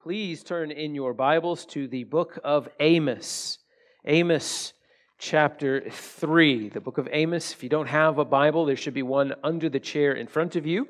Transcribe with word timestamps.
Please 0.00 0.44
turn 0.44 0.70
in 0.70 0.94
your 0.94 1.12
Bibles 1.12 1.66
to 1.66 1.88
the 1.88 2.04
book 2.04 2.38
of 2.44 2.68
Amos. 2.78 3.58
Amos 4.04 4.72
chapter 5.18 5.90
3. 5.90 6.68
The 6.68 6.80
book 6.80 6.98
of 6.98 7.08
Amos. 7.10 7.50
If 7.50 7.64
you 7.64 7.68
don't 7.68 7.88
have 7.88 8.18
a 8.18 8.24
Bible, 8.24 8.64
there 8.64 8.76
should 8.76 8.94
be 8.94 9.02
one 9.02 9.34
under 9.42 9.68
the 9.68 9.80
chair 9.80 10.12
in 10.12 10.28
front 10.28 10.54
of 10.54 10.66
you. 10.66 10.86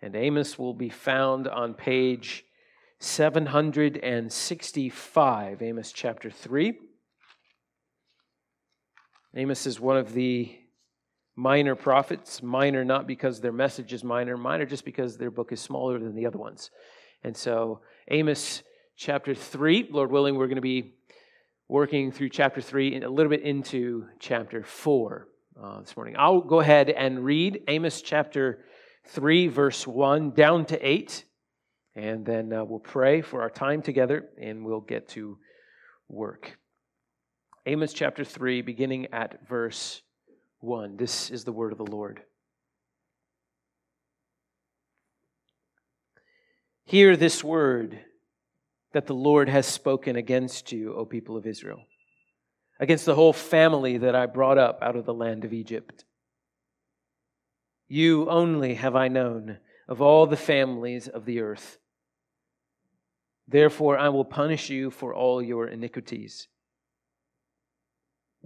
And 0.00 0.16
Amos 0.16 0.58
will 0.58 0.72
be 0.72 0.88
found 0.88 1.46
on 1.46 1.74
page 1.74 2.44
765. 2.98 5.60
Amos 5.60 5.92
chapter 5.92 6.30
3. 6.30 6.78
Amos 9.36 9.66
is 9.66 9.78
one 9.78 9.98
of 9.98 10.14
the 10.14 10.50
minor 11.36 11.74
prophets. 11.74 12.42
Minor 12.42 12.86
not 12.86 13.06
because 13.06 13.42
their 13.42 13.52
message 13.52 13.92
is 13.92 14.02
minor, 14.02 14.38
minor 14.38 14.64
just 14.64 14.86
because 14.86 15.18
their 15.18 15.30
book 15.30 15.52
is 15.52 15.60
smaller 15.60 15.98
than 15.98 16.14
the 16.14 16.24
other 16.24 16.38
ones. 16.38 16.70
And 17.22 17.36
so, 17.36 17.82
Amos 18.10 18.62
chapter 18.96 19.34
3, 19.34 19.88
Lord 19.90 20.10
willing, 20.12 20.36
we're 20.36 20.46
going 20.46 20.56
to 20.56 20.60
be 20.60 20.94
working 21.68 22.12
through 22.12 22.28
chapter 22.28 22.60
3 22.60 22.96
and 22.96 23.04
a 23.04 23.08
little 23.08 23.30
bit 23.30 23.40
into 23.40 24.06
chapter 24.18 24.62
4 24.62 25.26
uh, 25.62 25.80
this 25.80 25.96
morning. 25.96 26.14
I'll 26.18 26.42
go 26.42 26.60
ahead 26.60 26.90
and 26.90 27.24
read 27.24 27.62
Amos 27.66 28.02
chapter 28.02 28.62
3, 29.06 29.48
verse 29.48 29.86
1 29.86 30.32
down 30.32 30.66
to 30.66 30.86
8, 30.86 31.24
and 31.94 32.26
then 32.26 32.52
uh, 32.52 32.64
we'll 32.64 32.78
pray 32.78 33.22
for 33.22 33.40
our 33.40 33.48
time 33.48 33.80
together 33.80 34.26
and 34.38 34.66
we'll 34.66 34.80
get 34.80 35.08
to 35.10 35.38
work. 36.10 36.58
Amos 37.64 37.94
chapter 37.94 38.22
3, 38.22 38.60
beginning 38.60 39.06
at 39.14 39.48
verse 39.48 40.02
1. 40.60 40.98
This 40.98 41.30
is 41.30 41.44
the 41.44 41.52
word 41.52 41.72
of 41.72 41.78
the 41.78 41.90
Lord. 41.90 42.20
Hear 46.86 47.16
this 47.16 47.42
word 47.42 47.98
that 48.92 49.06
the 49.06 49.14
Lord 49.14 49.48
has 49.48 49.66
spoken 49.66 50.16
against 50.16 50.70
you, 50.70 50.94
O 50.94 51.04
people 51.04 51.36
of 51.36 51.46
Israel, 51.46 51.84
against 52.78 53.06
the 53.06 53.14
whole 53.14 53.32
family 53.32 53.98
that 53.98 54.14
I 54.14 54.26
brought 54.26 54.58
up 54.58 54.78
out 54.82 54.96
of 54.96 55.04
the 55.04 55.14
land 55.14 55.44
of 55.44 55.52
Egypt. 55.52 56.04
You 57.88 58.28
only 58.28 58.74
have 58.74 58.94
I 58.94 59.08
known 59.08 59.58
of 59.88 60.00
all 60.00 60.26
the 60.26 60.36
families 60.36 61.08
of 61.08 61.24
the 61.24 61.40
earth. 61.40 61.78
Therefore, 63.46 63.98
I 63.98 64.08
will 64.08 64.24
punish 64.24 64.70
you 64.70 64.90
for 64.90 65.14
all 65.14 65.42
your 65.42 65.66
iniquities. 65.66 66.48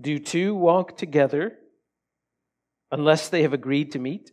Do 0.01 0.19
two 0.19 0.55
walk 0.55 0.97
together 0.97 1.59
unless 2.91 3.29
they 3.29 3.43
have 3.43 3.53
agreed 3.53 3.93
to 3.93 3.99
meet? 3.99 4.33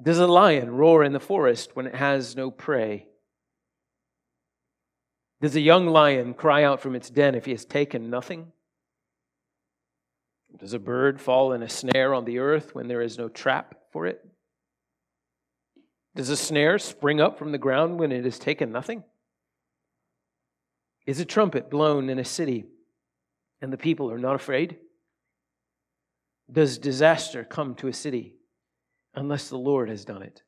Does 0.00 0.18
a 0.18 0.26
lion 0.26 0.70
roar 0.70 1.02
in 1.04 1.12
the 1.12 1.20
forest 1.20 1.74
when 1.74 1.86
it 1.86 1.94
has 1.94 2.36
no 2.36 2.50
prey? 2.50 3.06
Does 5.40 5.56
a 5.56 5.60
young 5.60 5.86
lion 5.86 6.34
cry 6.34 6.64
out 6.64 6.80
from 6.80 6.94
its 6.94 7.10
den 7.10 7.34
if 7.34 7.46
he 7.46 7.52
has 7.52 7.64
taken 7.64 8.10
nothing? 8.10 8.52
Does 10.58 10.72
a 10.72 10.78
bird 10.78 11.20
fall 11.20 11.52
in 11.52 11.62
a 11.62 11.68
snare 11.68 12.14
on 12.14 12.24
the 12.24 12.38
earth 12.38 12.74
when 12.74 12.88
there 12.88 13.02
is 13.02 13.18
no 13.18 13.28
trap 13.28 13.74
for 13.92 14.06
it? 14.06 14.26
Does 16.14 16.30
a 16.30 16.36
snare 16.36 16.78
spring 16.78 17.20
up 17.20 17.38
from 17.38 17.52
the 17.52 17.58
ground 17.58 17.98
when 17.98 18.12
it 18.12 18.24
has 18.24 18.38
taken 18.38 18.72
nothing? 18.72 19.02
Is 21.04 21.20
a 21.20 21.26
trumpet 21.26 21.70
blown 21.70 22.08
in 22.08 22.18
a 22.18 22.24
city 22.24 22.64
and 23.60 23.72
the 23.72 23.76
people 23.76 24.10
are 24.10 24.18
not 24.18 24.34
afraid? 24.34 24.78
Does 26.50 26.78
disaster 26.78 27.44
come 27.44 27.74
to 27.76 27.88
a 27.88 27.92
city 27.92 28.35
unless 29.16 29.48
the 29.48 29.58
Lord 29.58 29.88
has 29.88 30.04
done 30.04 30.22
it. 30.22 30.42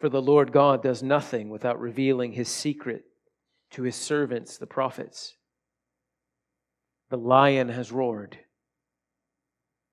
For 0.00 0.08
the 0.08 0.22
Lord 0.22 0.50
God 0.50 0.82
does 0.82 1.02
nothing 1.02 1.50
without 1.50 1.78
revealing 1.78 2.32
his 2.32 2.48
secret 2.48 3.04
to 3.72 3.82
his 3.82 3.94
servants, 3.94 4.58
the 4.58 4.66
prophets. 4.66 5.36
The 7.10 7.18
lion 7.18 7.68
has 7.68 7.92
roared. 7.92 8.38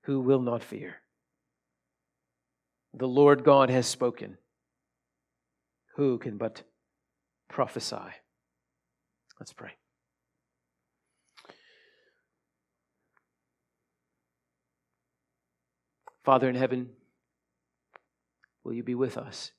Who 0.04 0.20
will 0.20 0.40
not 0.40 0.64
fear? 0.64 0.96
The 2.94 3.06
Lord 3.06 3.44
God 3.44 3.70
has 3.70 3.86
spoken. 3.86 4.38
Who 5.96 6.18
can 6.18 6.38
but 6.38 6.62
prophesy? 7.48 7.96
Let's 9.38 9.52
pray. 9.52 9.72
Father 16.22 16.48
in 16.48 16.54
heaven, 16.54 16.90
will 18.62 18.74
you 18.74 18.82
be 18.82 18.94
with 18.94 19.16
us? 19.16 19.52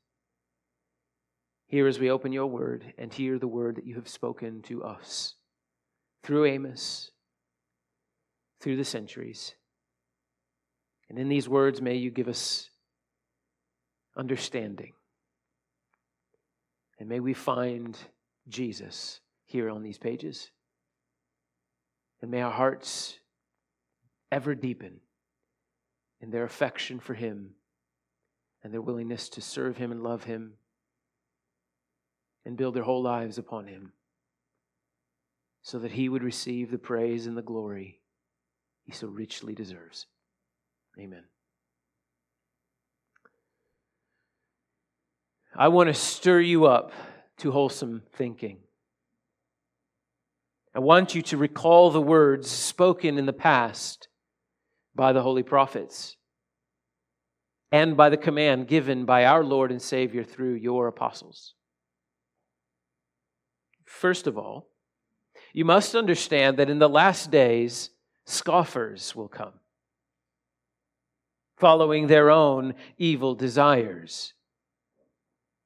Here 1.67 1.87
as 1.87 1.99
we 1.99 2.11
open 2.11 2.31
your 2.31 2.47
word 2.47 2.93
and 2.97 3.13
hear 3.13 3.39
the 3.39 3.47
word 3.47 3.75
that 3.77 3.85
you 3.85 3.95
have 3.95 4.07
spoken 4.07 4.61
to 4.63 4.83
us 4.83 5.35
through 6.23 6.45
Amos, 6.45 7.11
through 8.59 8.77
the 8.77 8.85
centuries. 8.85 9.55
And 11.09 11.17
in 11.17 11.29
these 11.29 11.49
words, 11.49 11.81
may 11.81 11.95
you 11.95 12.11
give 12.11 12.27
us 12.27 12.69
understanding. 14.15 14.93
And 16.99 17.09
may 17.09 17.19
we 17.19 17.33
find 17.33 17.97
Jesus 18.47 19.19
here 19.45 19.69
on 19.69 19.81
these 19.81 19.97
pages. 19.97 20.51
And 22.21 22.29
may 22.29 22.41
our 22.41 22.51
hearts 22.51 23.17
ever 24.31 24.53
deepen 24.53 24.99
in 26.21 26.29
their 26.29 26.43
affection 26.43 26.99
for 26.99 27.13
Him 27.13 27.51
and 28.63 28.71
their 28.71 28.81
willingness 28.81 29.27
to 29.29 29.41
serve 29.41 29.77
Him 29.77 29.91
and 29.91 30.03
love 30.03 30.23
Him 30.23 30.53
and 32.45 32.55
build 32.55 32.75
their 32.75 32.83
whole 32.83 33.01
lives 33.01 33.37
upon 33.37 33.67
Him 33.67 33.93
so 35.63 35.79
that 35.79 35.91
He 35.91 36.09
would 36.09 36.23
receive 36.23 36.69
the 36.69 36.77
praise 36.77 37.25
and 37.25 37.35
the 37.35 37.41
glory 37.41 37.99
He 38.85 38.91
so 38.91 39.07
richly 39.07 39.55
deserves. 39.55 40.05
Amen. 40.99 41.23
I 45.55 45.67
want 45.67 45.87
to 45.87 45.93
stir 45.93 46.39
you 46.39 46.65
up 46.65 46.93
to 47.37 47.51
wholesome 47.51 48.03
thinking. 48.13 48.59
I 50.73 50.79
want 50.79 51.13
you 51.13 51.21
to 51.23 51.37
recall 51.37 51.89
the 51.89 52.01
words 52.01 52.49
spoken 52.49 53.17
in 53.17 53.25
the 53.25 53.33
past 53.33 54.07
by 54.95 55.13
the 55.13 55.21
holy 55.21 55.43
prophets 55.43 56.17
and 57.71 57.95
by 57.95 58.09
the 58.09 58.17
command 58.17 58.67
given 58.67 59.05
by 59.05 59.25
our 59.25 59.43
Lord 59.43 59.71
and 59.71 59.81
Savior 59.81 60.23
through 60.23 60.55
your 60.55 60.87
apostles. 60.87 61.53
First 63.85 64.27
of 64.27 64.37
all, 64.37 64.67
you 65.53 65.65
must 65.65 65.95
understand 65.95 66.57
that 66.57 66.69
in 66.69 66.79
the 66.79 66.89
last 66.89 67.31
days, 67.31 67.89
scoffers 68.25 69.15
will 69.15 69.27
come, 69.27 69.53
following 71.57 72.07
their 72.07 72.29
own 72.29 72.73
evil 72.97 73.35
desires. 73.35 74.33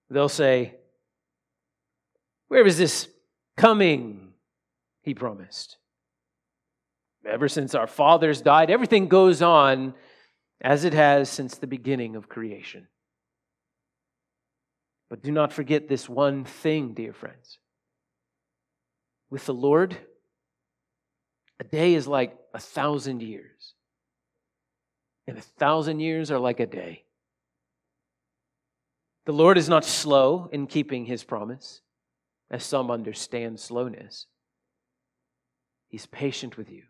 They'll 0.09 0.29
say, 0.29 0.75
Where 2.47 2.65
is 2.65 2.77
this 2.77 3.09
coming? 3.57 4.33
He 5.01 5.13
promised. 5.13 5.77
Ever 7.25 7.47
since 7.49 7.73
our 7.73 7.87
fathers 7.87 8.41
died, 8.41 8.69
everything 8.69 9.07
goes 9.07 9.41
on 9.41 9.95
as 10.61 10.83
it 10.83 10.93
has 10.93 11.29
since 11.29 11.57
the 11.57 11.67
beginning 11.67 12.15
of 12.15 12.29
creation. 12.29 12.87
But 15.09 15.23
do 15.23 15.31
not 15.31 15.51
forget 15.51 15.87
this 15.87 16.07
one 16.07 16.45
thing, 16.45 16.93
dear 16.93 17.13
friends. 17.13 17.57
With 19.29 19.45
the 19.45 19.53
Lord, 19.53 19.97
a 21.59 21.63
day 21.63 21.95
is 21.95 22.07
like 22.07 22.37
a 22.53 22.59
thousand 22.59 23.21
years, 23.21 23.73
and 25.27 25.37
a 25.37 25.41
thousand 25.41 25.99
years 25.99 26.29
are 26.29 26.39
like 26.39 26.59
a 26.59 26.65
day. 26.67 27.03
The 29.25 29.33
Lord 29.33 29.57
is 29.57 29.67
not 29.67 29.83
slow 29.83 30.49
in 30.51 30.67
keeping 30.67 31.05
his 31.05 31.23
promise, 31.23 31.81
as 32.51 32.63
some 32.63 32.91
understand 32.91 33.59
slowness. 33.59 34.27
He's 35.87 36.05
patient 36.05 36.57
with 36.57 36.69
you 36.69 36.83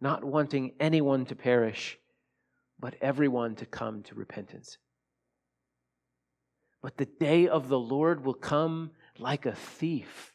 not 0.00 0.24
wanting 0.24 0.72
anyone 0.78 1.24
to 1.26 1.34
perish, 1.34 1.98
but 2.78 2.94
everyone 3.00 3.54
to 3.56 3.66
come 3.66 4.02
to 4.04 4.14
repentance. 4.14 4.78
But 6.82 6.96
the 6.96 7.06
day 7.06 7.48
of 7.48 7.68
the 7.68 7.78
Lord 7.78 8.24
will 8.24 8.34
come 8.34 8.90
like 9.18 9.46
a 9.46 9.54
thief. 9.54 10.32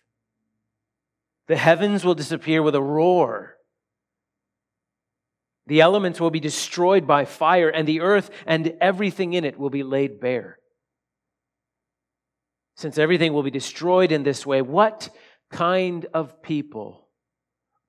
The 1.48 1.56
heavens 1.56 2.04
will 2.04 2.16
disappear 2.16 2.62
with 2.64 2.76
a 2.76 2.82
roar. 2.82 3.56
The 5.68 5.82
elements 5.82 6.20
will 6.20 6.32
be 6.32 6.40
destroyed 6.40 7.06
by 7.06 7.26
fire, 7.26 7.70
and 7.70 7.88
the 7.88 8.02
earth 8.02 8.32
and 8.46 8.76
everything 8.82 9.34
in 9.34 9.46
it 9.46 9.60
will 9.60 9.70
be 9.70 9.84
laid 9.84 10.20
bare. 10.20 10.58
Since 12.76 12.98
everything 12.98 13.32
will 13.32 13.44
be 13.44 13.52
destroyed 13.52 14.12
in 14.12 14.24
this 14.24 14.46
way, 14.46 14.62
what 14.62 15.10
kind 15.52 16.08
of 16.14 16.42
people 16.42 17.08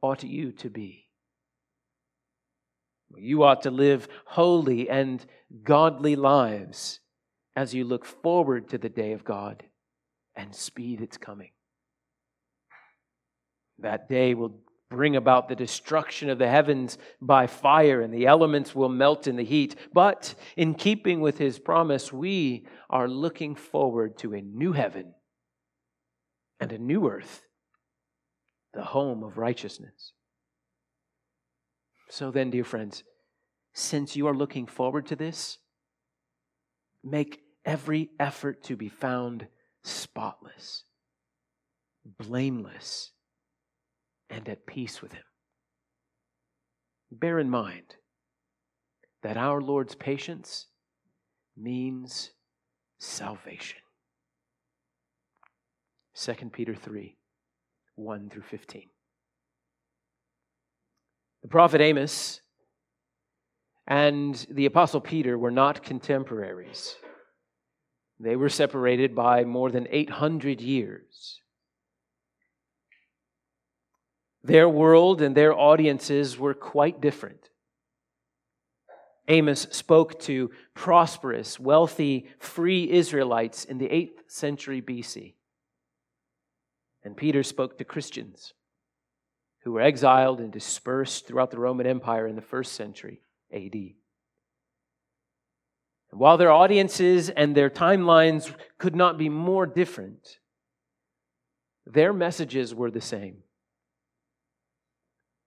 ought 0.02 0.22
you 0.22 0.52
to 0.52 0.68
be? 0.68 1.01
You 3.16 3.42
ought 3.42 3.62
to 3.62 3.70
live 3.70 4.08
holy 4.26 4.88
and 4.88 5.24
godly 5.62 6.16
lives, 6.16 7.00
as 7.54 7.74
you 7.74 7.84
look 7.84 8.04
forward 8.04 8.68
to 8.70 8.78
the 8.78 8.88
day 8.88 9.12
of 9.12 9.24
God 9.24 9.62
and 10.34 10.54
speed 10.54 11.00
its 11.00 11.18
coming. 11.18 11.50
That 13.78 14.08
day 14.08 14.34
will 14.34 14.60
bring 14.90 15.16
about 15.16 15.48
the 15.48 15.56
destruction 15.56 16.30
of 16.30 16.38
the 16.38 16.48
heavens 16.48 16.98
by 17.20 17.46
fire, 17.46 18.00
and 18.00 18.12
the 18.12 18.26
elements 18.26 18.74
will 18.74 18.88
melt 18.88 19.26
in 19.26 19.36
the 19.36 19.44
heat. 19.44 19.74
But 19.92 20.34
in 20.56 20.74
keeping 20.74 21.20
with 21.20 21.38
his 21.38 21.58
promise, 21.58 22.12
we 22.12 22.66
are 22.90 23.08
looking 23.08 23.54
forward 23.54 24.18
to 24.18 24.34
a 24.34 24.42
new 24.42 24.72
heaven 24.72 25.14
and 26.60 26.72
a 26.72 26.78
new 26.78 27.08
earth, 27.08 27.42
the 28.74 28.84
home 28.84 29.22
of 29.24 29.38
righteousness. 29.38 30.12
So 32.12 32.30
then, 32.30 32.50
dear 32.50 32.62
friends, 32.62 33.04
since 33.72 34.16
you 34.16 34.26
are 34.26 34.34
looking 34.34 34.66
forward 34.66 35.06
to 35.06 35.16
this, 35.16 35.56
make 37.02 37.40
every 37.64 38.10
effort 38.20 38.62
to 38.64 38.76
be 38.76 38.90
found 38.90 39.46
spotless, 39.82 40.84
blameless, 42.04 43.12
and 44.28 44.46
at 44.46 44.66
peace 44.66 45.00
with 45.00 45.14
Him. 45.14 45.22
Bear 47.10 47.38
in 47.38 47.48
mind 47.48 47.96
that 49.22 49.38
our 49.38 49.62
Lord's 49.62 49.94
patience 49.94 50.66
means 51.56 52.32
salvation. 52.98 53.80
2 56.14 56.34
Peter 56.52 56.74
3 56.74 57.16
1 57.94 58.28
through 58.28 58.42
15. 58.42 58.90
The 61.42 61.48
prophet 61.48 61.80
Amos 61.80 62.40
and 63.86 64.34
the 64.48 64.66
apostle 64.66 65.00
Peter 65.00 65.36
were 65.36 65.50
not 65.50 65.82
contemporaries. 65.82 66.94
They 68.20 68.36
were 68.36 68.48
separated 68.48 69.14
by 69.14 69.44
more 69.44 69.70
than 69.70 69.88
800 69.90 70.60
years. 70.60 71.40
Their 74.44 74.68
world 74.68 75.20
and 75.20 75.36
their 75.36 75.52
audiences 75.52 76.38
were 76.38 76.54
quite 76.54 77.00
different. 77.00 77.48
Amos 79.28 79.68
spoke 79.70 80.18
to 80.20 80.50
prosperous, 80.74 81.58
wealthy, 81.58 82.28
free 82.38 82.90
Israelites 82.90 83.64
in 83.64 83.78
the 83.78 83.88
8th 83.88 84.18
century 84.28 84.82
BC. 84.82 85.34
And 87.04 87.16
Peter 87.16 87.42
spoke 87.42 87.78
to 87.78 87.84
Christians 87.84 88.52
who 89.62 89.72
were 89.72 89.80
exiled 89.80 90.40
and 90.40 90.52
dispersed 90.52 91.26
throughout 91.26 91.50
the 91.50 91.58
Roman 91.58 91.86
Empire 91.86 92.26
in 92.26 92.36
the 92.36 92.42
first 92.42 92.72
century 92.72 93.20
AD. 93.52 93.74
And 93.74 93.94
while 96.20 96.36
their 96.36 96.50
audiences 96.50 97.30
and 97.30 97.54
their 97.54 97.70
timelines 97.70 98.54
could 98.78 98.94
not 98.94 99.18
be 99.18 99.28
more 99.28 99.66
different, 99.66 100.38
their 101.86 102.12
messages 102.12 102.74
were 102.74 102.90
the 102.90 103.00
same. 103.00 103.38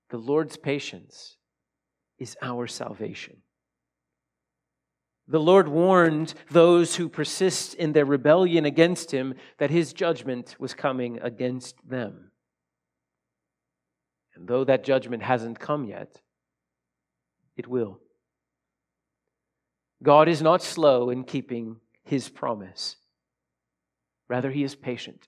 The 0.10 0.18
Lord's 0.18 0.58
patience 0.58 1.38
is 2.18 2.38
our 2.42 2.68
salvation. 2.68 3.38
The 5.28 5.40
Lord 5.40 5.68
warned 5.68 6.36
those 6.52 6.96
who 6.96 7.10
persist 7.10 7.74
in 7.74 7.94
their 7.94 8.06
rebellion 8.06 8.64
against 8.66 9.12
him 9.12 9.34
that 9.58 9.72
his 9.72 9.92
judgment 9.92 10.56
was 10.60 10.76
coming 10.76 11.20
against 11.22 11.76
them. 11.88 12.32
And 14.36 14.48
though 14.48 14.64
that 14.64 14.84
judgment 14.84 15.24
hasn't 15.24 15.60
come 15.60 15.86
yet, 15.86 16.22
it 17.56 17.68
will. 17.68 18.00
God 20.04 20.28
is 20.28 20.42
not 20.42 20.62
slow 20.62 21.10
in 21.10 21.24
keeping 21.24 21.78
his 22.04 22.30
promise. 22.30 22.98
Rather, 24.28 24.52
he 24.52 24.64
is 24.64 24.76
patient, 24.76 25.28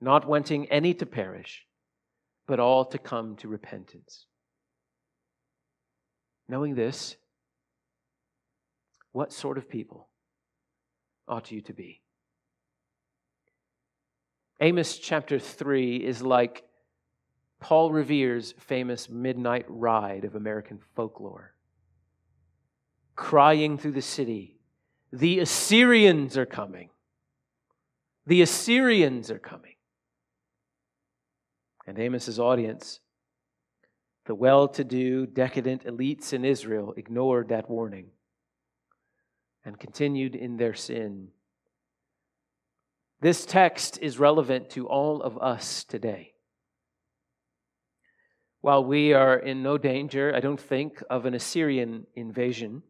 not 0.00 0.26
wanting 0.26 0.66
any 0.66 0.92
to 0.94 1.06
perish, 1.06 1.66
but 2.46 2.60
all 2.60 2.84
to 2.84 2.98
come 2.98 3.36
to 3.36 3.48
repentance. 3.48 4.26
Knowing 6.48 6.74
this, 6.74 7.16
what 9.12 9.32
sort 9.32 9.58
of 9.58 9.68
people 9.68 10.08
ought 11.26 11.50
you 11.50 11.60
to 11.62 11.72
be? 11.72 12.02
Amos 14.60 14.98
chapter 14.98 15.38
3 15.38 15.96
is 15.96 16.20
like 16.20 16.64
Paul 17.60 17.90
Revere's 17.92 18.54
famous 18.58 19.08
midnight 19.08 19.66
ride 19.68 20.24
of 20.24 20.34
American 20.34 20.78
folklore 20.94 21.54
crying 23.18 23.76
through 23.76 23.92
the 23.92 24.00
city, 24.00 24.54
The 25.12 25.40
Assyrians 25.40 26.38
are 26.38 26.46
coming. 26.46 26.88
The 28.26 28.42
Assyrians 28.42 29.28
are 29.32 29.40
coming. 29.40 29.74
And 31.84 31.98
Amos's 31.98 32.38
audience, 32.38 33.00
the 34.26 34.36
well 34.36 34.68
to 34.68 34.84
do, 34.84 35.26
decadent 35.26 35.84
elites 35.84 36.32
in 36.32 36.44
Israel, 36.44 36.94
ignored 36.96 37.48
that 37.48 37.68
warning 37.68 38.10
and 39.64 39.80
continued 39.80 40.36
in 40.36 40.56
their 40.56 40.74
sin. 40.74 41.28
This 43.20 43.44
text 43.44 43.98
is 44.00 44.20
relevant 44.20 44.70
to 44.70 44.86
all 44.86 45.22
of 45.22 45.36
us 45.38 45.82
today. 45.82 46.34
While 48.60 48.84
we 48.84 49.12
are 49.12 49.36
in 49.36 49.62
no 49.62 49.78
danger, 49.78 50.32
I 50.34 50.40
don't 50.40 50.60
think, 50.60 51.02
of 51.08 51.26
an 51.26 51.34
Assyrian 51.34 52.06
invasion, 52.14 52.82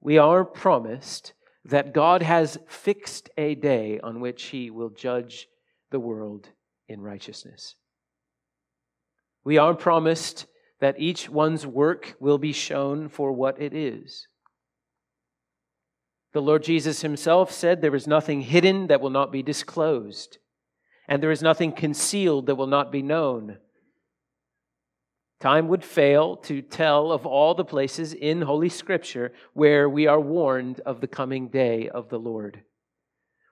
we 0.00 0.18
are 0.18 0.44
promised 0.44 1.32
that 1.64 1.94
God 1.94 2.22
has 2.22 2.58
fixed 2.66 3.30
a 3.38 3.54
day 3.54 4.00
on 4.00 4.20
which 4.20 4.44
he 4.44 4.70
will 4.70 4.90
judge 4.90 5.48
the 5.90 6.00
world 6.00 6.48
in 6.88 7.00
righteousness. 7.00 7.76
We 9.44 9.58
are 9.58 9.74
promised 9.74 10.46
that 10.80 11.00
each 11.00 11.28
one's 11.28 11.66
work 11.66 12.16
will 12.18 12.38
be 12.38 12.52
shown 12.52 13.08
for 13.08 13.32
what 13.32 13.60
it 13.60 13.72
is. 13.72 14.26
The 16.32 16.42
Lord 16.42 16.64
Jesus 16.64 17.02
himself 17.02 17.52
said, 17.52 17.80
There 17.80 17.94
is 17.94 18.06
nothing 18.06 18.40
hidden 18.40 18.88
that 18.88 19.00
will 19.00 19.10
not 19.10 19.30
be 19.30 19.42
disclosed, 19.42 20.38
and 21.06 21.22
there 21.22 21.30
is 21.30 21.42
nothing 21.42 21.72
concealed 21.72 22.46
that 22.46 22.56
will 22.56 22.66
not 22.66 22.90
be 22.90 23.02
known. 23.02 23.58
Time 25.42 25.66
would 25.66 25.82
fail 25.82 26.36
to 26.36 26.62
tell 26.62 27.10
of 27.10 27.26
all 27.26 27.52
the 27.52 27.64
places 27.64 28.14
in 28.14 28.42
Holy 28.42 28.68
Scripture 28.68 29.32
where 29.54 29.88
we 29.88 30.06
are 30.06 30.20
warned 30.20 30.78
of 30.86 31.00
the 31.00 31.08
coming 31.08 31.48
day 31.48 31.88
of 31.88 32.08
the 32.10 32.18
Lord, 32.18 32.62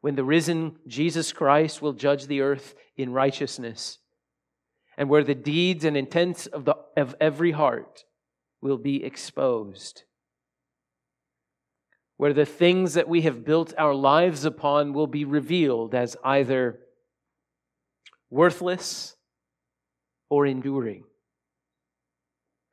when 0.01 0.15
the 0.15 0.23
risen 0.23 0.77
Jesus 0.87 1.33
Christ 1.33 1.83
will 1.83 1.93
judge 1.93 2.29
the 2.29 2.43
earth 2.43 2.76
in 2.97 3.11
righteousness, 3.12 3.99
and 4.97 5.09
where 5.09 5.25
the 5.25 5.35
deeds 5.35 5.85
and 5.85 5.97
intents 5.97 6.47
of, 6.47 6.64
the, 6.64 6.76
of 6.97 7.17
every 7.21 7.50
heart 7.50 8.05
will 8.62 8.79
be 8.79 9.03
exposed, 9.03 10.05
where 12.19 12.33
the 12.33 12.47
things 12.47 12.95
that 12.95 13.09
we 13.09 13.23
have 13.23 13.45
built 13.45 13.75
our 13.76 13.97
lives 13.97 14.45
upon 14.45 14.93
will 14.93 15.09
be 15.09 15.25
revealed 15.25 15.93
as 15.97 16.17
either 16.23 16.79
worthless 18.31 19.17
or 20.29 20.47
enduring 20.47 21.03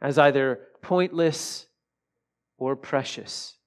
as 0.01 0.17
either 0.17 0.59
pointless 0.81 1.67
or 2.57 2.75
precious. 2.75 3.57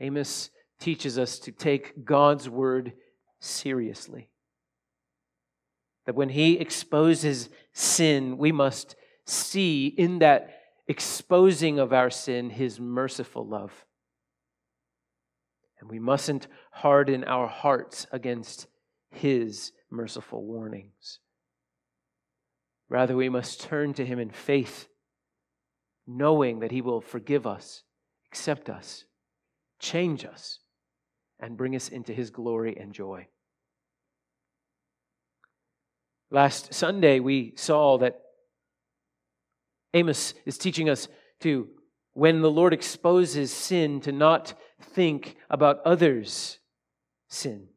Amos 0.00 0.50
teaches 0.78 1.18
us 1.18 1.38
to 1.40 1.52
take 1.52 2.04
God's 2.04 2.48
word 2.48 2.92
seriously. 3.40 4.28
That 6.04 6.14
when 6.14 6.28
he 6.28 6.58
exposes 6.58 7.48
sin, 7.72 8.38
we 8.38 8.52
must 8.52 8.94
see 9.24 9.86
in 9.86 10.20
that 10.20 10.60
exposing 10.86 11.78
of 11.78 11.92
our 11.92 12.10
sin 12.10 12.50
his 12.50 12.78
merciful 12.78 13.46
love. 13.46 13.86
And 15.80 15.90
we 15.90 15.98
mustn't 15.98 16.46
harden 16.70 17.24
our 17.24 17.48
hearts 17.48 18.06
against 18.12 18.66
his 19.10 19.72
merciful 19.90 20.44
warnings. 20.44 21.20
Rather, 22.88 23.16
we 23.16 23.28
must 23.28 23.60
turn 23.60 23.94
to 23.94 24.06
Him 24.06 24.18
in 24.18 24.30
faith, 24.30 24.88
knowing 26.06 26.60
that 26.60 26.70
He 26.70 26.80
will 26.80 27.00
forgive 27.00 27.46
us, 27.46 27.82
accept 28.30 28.70
us, 28.70 29.04
change 29.80 30.24
us, 30.24 30.60
and 31.40 31.56
bring 31.56 31.74
us 31.74 31.88
into 31.88 32.12
His 32.12 32.30
glory 32.30 32.76
and 32.78 32.92
joy. 32.92 33.26
Last 36.30 36.74
Sunday, 36.74 37.20
we 37.20 37.54
saw 37.56 37.98
that 37.98 38.20
Amos 39.94 40.34
is 40.44 40.58
teaching 40.58 40.88
us 40.88 41.08
to, 41.40 41.68
when 42.12 42.40
the 42.40 42.50
Lord 42.50 42.72
exposes 42.72 43.52
sin, 43.52 44.00
to 44.00 44.12
not 44.12 44.54
think 44.80 45.36
about 45.50 45.80
others' 45.84 46.58
sin 47.28 47.68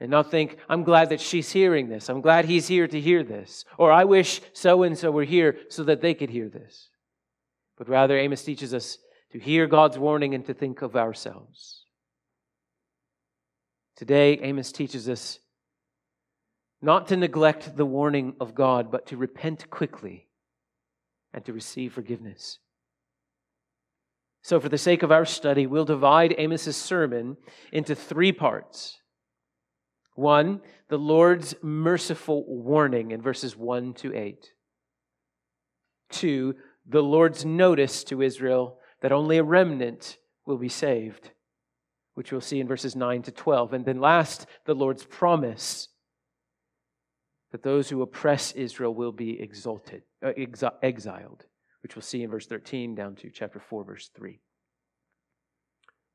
and 0.00 0.10
not 0.10 0.30
think, 0.30 0.56
I'm 0.68 0.82
glad 0.82 1.10
that 1.10 1.20
she's 1.20 1.52
hearing 1.52 1.88
this. 1.88 2.08
I'm 2.08 2.20
glad 2.20 2.44
he's 2.44 2.66
here 2.66 2.88
to 2.88 3.00
hear 3.00 3.22
this. 3.22 3.64
Or 3.78 3.92
I 3.92 4.04
wish 4.04 4.40
so 4.52 4.82
and 4.82 4.98
so 4.98 5.10
were 5.10 5.24
here 5.24 5.56
so 5.68 5.84
that 5.84 6.00
they 6.00 6.14
could 6.14 6.30
hear 6.30 6.48
this. 6.48 6.88
But 7.78 7.88
rather, 7.88 8.16
Amos 8.18 8.44
teaches 8.44 8.74
us 8.74 8.98
to 9.32 9.38
hear 9.38 9.66
God's 9.66 9.98
warning 9.98 10.34
and 10.34 10.44
to 10.46 10.54
think 10.54 10.82
of 10.82 10.96
ourselves. 10.96 11.84
Today, 13.96 14.38
Amos 14.42 14.72
teaches 14.72 15.08
us 15.08 15.38
not 16.82 17.08
to 17.08 17.16
neglect 17.16 17.76
the 17.76 17.86
warning 17.86 18.34
of 18.40 18.54
God, 18.54 18.90
but 18.90 19.06
to 19.06 19.16
repent 19.16 19.70
quickly 19.70 20.28
and 21.32 21.44
to 21.44 21.52
receive 21.52 21.92
forgiveness. 21.92 22.58
So, 24.42 24.60
for 24.60 24.68
the 24.68 24.76
sake 24.76 25.02
of 25.02 25.10
our 25.10 25.24
study, 25.24 25.66
we'll 25.66 25.86
divide 25.86 26.34
Amos's 26.38 26.76
sermon 26.76 27.38
into 27.72 27.94
three 27.94 28.32
parts. 28.32 28.98
One, 30.14 30.60
the 30.88 30.98
Lord's 30.98 31.54
merciful 31.62 32.44
warning 32.46 33.10
in 33.10 33.20
verses 33.20 33.56
1 33.56 33.94
to 33.94 34.14
8. 34.14 34.52
Two, 36.10 36.54
the 36.86 37.02
Lord's 37.02 37.44
notice 37.44 38.04
to 38.04 38.22
Israel 38.22 38.78
that 39.00 39.12
only 39.12 39.38
a 39.38 39.42
remnant 39.42 40.18
will 40.46 40.56
be 40.56 40.68
saved, 40.68 41.30
which 42.14 42.30
we'll 42.30 42.40
see 42.40 42.60
in 42.60 42.68
verses 42.68 42.94
9 42.94 43.22
to 43.22 43.32
12. 43.32 43.72
And 43.72 43.84
then 43.84 44.00
last, 44.00 44.46
the 44.66 44.74
Lord's 44.74 45.04
promise 45.04 45.88
that 47.50 47.62
those 47.62 47.88
who 47.88 48.02
oppress 48.02 48.52
Israel 48.52 48.94
will 48.94 49.12
be 49.12 49.40
exalted, 49.40 50.02
uh, 50.24 50.32
exiled, 50.82 51.44
which 51.82 51.96
we'll 51.96 52.02
see 52.02 52.22
in 52.22 52.30
verse 52.30 52.46
13 52.46 52.94
down 52.94 53.16
to 53.16 53.30
chapter 53.30 53.58
4, 53.58 53.84
verse 53.84 54.10
3. 54.14 54.38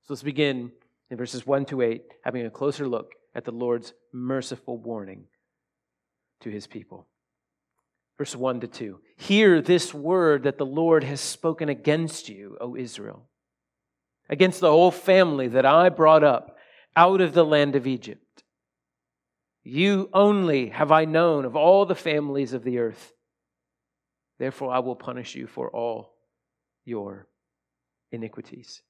So 0.04 0.14
let's 0.14 0.24
begin 0.24 0.72
in 1.10 1.18
verses 1.18 1.46
1 1.46 1.66
to 1.66 1.82
8, 1.82 2.04
having 2.24 2.46
a 2.46 2.50
closer 2.50 2.88
look 2.88 3.14
at 3.40 3.46
the 3.46 3.52
Lord's 3.54 3.94
merciful 4.12 4.78
warning 4.78 5.24
to 6.42 6.50
his 6.50 6.68
people. 6.68 7.08
Verse 8.18 8.36
1 8.36 8.60
to 8.60 8.68
2. 8.68 9.00
Hear 9.16 9.62
this 9.62 9.94
word 9.94 10.44
that 10.44 10.58
the 10.58 10.66
Lord 10.66 11.06
has 11.06 11.22
spoken 11.22 11.70
against 11.70 12.28
you, 12.28 12.58
O 12.60 12.76
Israel, 12.76 13.30
against 14.30 14.60
the 14.60 14.70
whole 14.70 14.92
family 14.92 15.48
that 15.48 15.66
I 15.66 15.88
brought 15.88 16.22
up 16.22 16.58
out 16.98 17.22
of 17.22 17.34
the 17.34 17.46
land 17.46 17.78
of 17.78 17.88
Egypt. 17.88 18.44
You 19.64 20.10
only 20.12 20.68
have 20.68 20.92
I 20.92 21.06
known 21.06 21.46
of 21.46 21.56
all 21.56 21.86
the 21.86 21.96
families 21.96 22.52
of 22.52 22.66
the 22.66 22.80
earth. 22.80 23.14
Therefore, 24.38 24.74
I 24.74 24.80
will 24.80 24.98
punish 24.98 25.34
you 25.34 25.48
for 25.48 25.74
all 25.74 26.12
your 26.84 27.30
iniquities. 28.12 28.82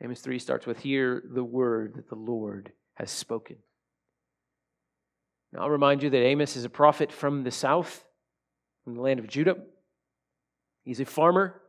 Amos 0.00 0.20
3 0.20 0.38
starts 0.38 0.64
with 0.64 0.78
Hear 0.78 1.24
the 1.28 1.42
word 1.42 1.94
that 1.96 2.08
the 2.08 2.14
Lord 2.14 2.70
has 2.94 3.10
spoken. 3.10 3.56
Now, 5.52 5.62
I'll 5.62 5.70
remind 5.70 6.02
you 6.02 6.10
that 6.10 6.24
Amos 6.24 6.56
is 6.56 6.64
a 6.64 6.70
prophet 6.70 7.10
from 7.10 7.42
the 7.42 7.50
south, 7.50 8.04
from 8.84 8.94
the 8.94 9.00
land 9.00 9.18
of 9.18 9.28
Judah. 9.28 9.56
He's 10.84 11.00
a 11.00 11.04
farmer, 11.04 11.60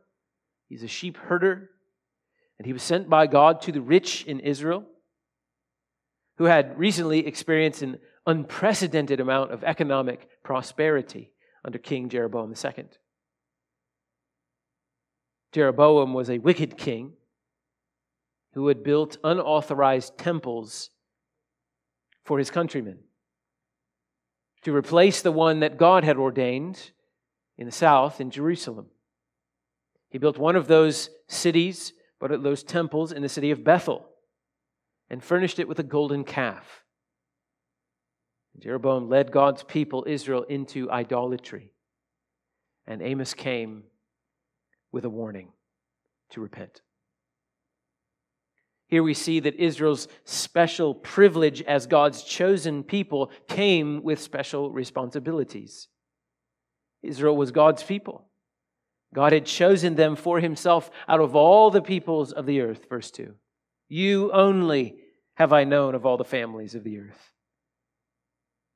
he's 0.68 0.82
a 0.82 0.88
sheep 0.88 1.16
herder, 1.16 1.70
and 2.58 2.66
he 2.66 2.72
was 2.72 2.82
sent 2.82 3.08
by 3.08 3.26
God 3.26 3.60
to 3.62 3.72
the 3.72 3.80
rich 3.80 4.24
in 4.24 4.40
Israel 4.40 4.84
who 6.38 6.44
had 6.44 6.78
recently 6.78 7.26
experienced 7.26 7.82
an 7.82 7.98
unprecedented 8.26 9.20
amount 9.20 9.52
of 9.52 9.64
economic 9.64 10.28
prosperity 10.42 11.32
under 11.64 11.78
King 11.78 12.08
Jeroboam 12.08 12.52
II. 12.52 12.86
Jeroboam 15.52 16.14
was 16.14 16.30
a 16.30 16.38
wicked 16.38 16.78
king 16.78 17.12
who 18.54 18.68
had 18.68 18.82
built 18.82 19.18
unauthorized 19.22 20.16
temples 20.18 20.90
for 22.24 22.38
his 22.38 22.50
countrymen 22.50 22.98
to 24.62 24.74
replace 24.74 25.22
the 25.22 25.32
one 25.32 25.60
that 25.60 25.76
God 25.76 26.04
had 26.04 26.16
ordained 26.16 26.92
in 27.58 27.66
the 27.66 27.72
south 27.72 28.20
in 28.20 28.30
Jerusalem. 28.30 28.86
He 30.08 30.18
built 30.18 30.38
one 30.38 30.56
of 30.56 30.68
those 30.68 31.10
cities, 31.28 31.92
but 32.20 32.42
those 32.42 32.62
temples 32.62 33.12
in 33.12 33.22
the 33.22 33.28
city 33.28 33.50
of 33.50 33.64
Bethel, 33.64 34.06
and 35.10 35.22
furnished 35.22 35.58
it 35.58 35.68
with 35.68 35.78
a 35.78 35.84
golden 35.84 36.24
calf. 36.24 36.84
Jeroboam 38.58 39.08
led 39.08 39.32
God's 39.32 39.64
people, 39.64 40.04
Israel, 40.06 40.42
into 40.44 40.90
idolatry. 40.90 41.72
And 42.86 43.00
Amos 43.00 43.34
came 43.34 43.84
with 44.92 45.04
a 45.04 45.10
warning 45.10 45.48
to 46.30 46.40
repent. 46.40 46.82
Here 48.92 49.02
we 49.02 49.14
see 49.14 49.40
that 49.40 49.54
Israel's 49.54 50.06
special 50.26 50.94
privilege 50.94 51.62
as 51.62 51.86
God's 51.86 52.22
chosen 52.24 52.82
people 52.82 53.30
came 53.48 54.02
with 54.02 54.20
special 54.20 54.70
responsibilities. 54.70 55.88
Israel 57.02 57.34
was 57.34 57.52
God's 57.52 57.82
people. 57.82 58.26
God 59.14 59.32
had 59.32 59.46
chosen 59.46 59.94
them 59.94 60.14
for 60.14 60.40
himself 60.40 60.90
out 61.08 61.20
of 61.20 61.34
all 61.34 61.70
the 61.70 61.80
peoples 61.80 62.32
of 62.32 62.44
the 62.44 62.60
earth. 62.60 62.86
Verse 62.90 63.10
2. 63.10 63.32
You 63.88 64.30
only 64.30 64.96
have 65.36 65.54
I 65.54 65.64
known 65.64 65.94
of 65.94 66.04
all 66.04 66.18
the 66.18 66.22
families 66.22 66.74
of 66.74 66.84
the 66.84 66.98
earth. 66.98 67.32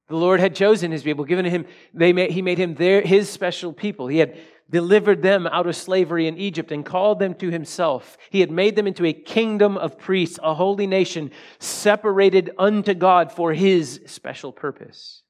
The 0.09 0.17
Lord 0.17 0.41
had 0.41 0.55
chosen 0.55 0.93
his 0.93 1.03
people, 1.03 1.27
given 1.27 1.45
him, 1.45 1.67
they 1.93 2.15
made, 2.15 2.31
he 2.31 2.41
made 2.41 2.57
him 2.57 2.75
their, 2.75 3.03
his 3.03 3.29
special 3.29 3.75
people. 3.75 4.07
He 4.07 4.17
had 4.17 4.39
delivered 4.71 5.23
them 5.23 5.47
out 5.47 5.67
of 5.67 5.77
slavery 5.77 6.27
in 6.27 6.37
Egypt 6.39 6.73
and 6.73 6.85
called 6.85 7.19
them 7.19 7.35
to 7.35 7.51
himself. 7.51 8.17
He 8.31 8.41
had 8.41 8.51
made 8.51 8.77
them 8.77 8.87
into 8.87 9.07
a 9.07 9.13
kingdom 9.13 9.77
of 9.77 9.99
priests, 9.99 10.39
a 10.43 10.55
holy 10.55 10.87
nation, 10.87 11.31
separated 11.59 12.51
unto 12.59 12.95
God 12.95 13.31
for 13.31 13.53
his 13.53 14.01
special 14.07 14.53
purpose. 14.53 15.23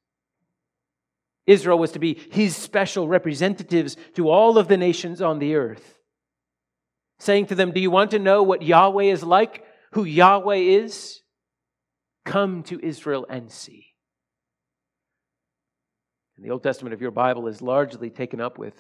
Israel 1.47 1.79
was 1.79 1.93
to 1.93 1.99
be 1.99 2.19
his 2.31 2.57
special 2.57 3.07
representatives 3.07 3.97
to 4.15 4.31
all 4.31 4.59
of 4.59 4.69
the 4.69 4.77
nations 4.77 5.23
on 5.23 5.39
the 5.39 5.55
earth, 5.55 5.99
saying 7.19 7.47
to 7.47 7.55
them, 7.55 7.73
Do 7.73 7.81
you 7.81 7.91
want 7.91 8.11
to 8.13 8.19
know 8.19 8.43
what 8.43 8.63
Yahweh 8.63 9.05
is 9.05 9.23
like, 9.23 9.65
who 9.93 10.05
Yahweh 10.05 10.57
is? 10.57 11.21
Come 12.25 12.65
to 12.65 12.81
Israel 12.83 13.27
and 13.29 13.51
see. 13.51 13.95
And 16.37 16.45
the 16.45 16.51
Old 16.51 16.63
Testament 16.63 16.93
of 16.93 17.01
your 17.01 17.13
Bible 17.13 17.47
is 17.47 17.63
largely 17.63 18.11
taken 18.11 18.41
up 18.41 18.59
with 18.59 18.75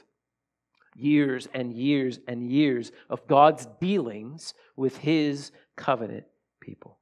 years 0.96 1.48
and 1.52 1.72
years 1.72 2.18
and 2.26 2.50
years 2.50 2.92
of 3.08 3.26
God's 3.26 3.66
dealings 3.80 4.54
with 4.76 4.96
his 4.98 5.52
covenant 5.76 6.24
people. 6.60 6.98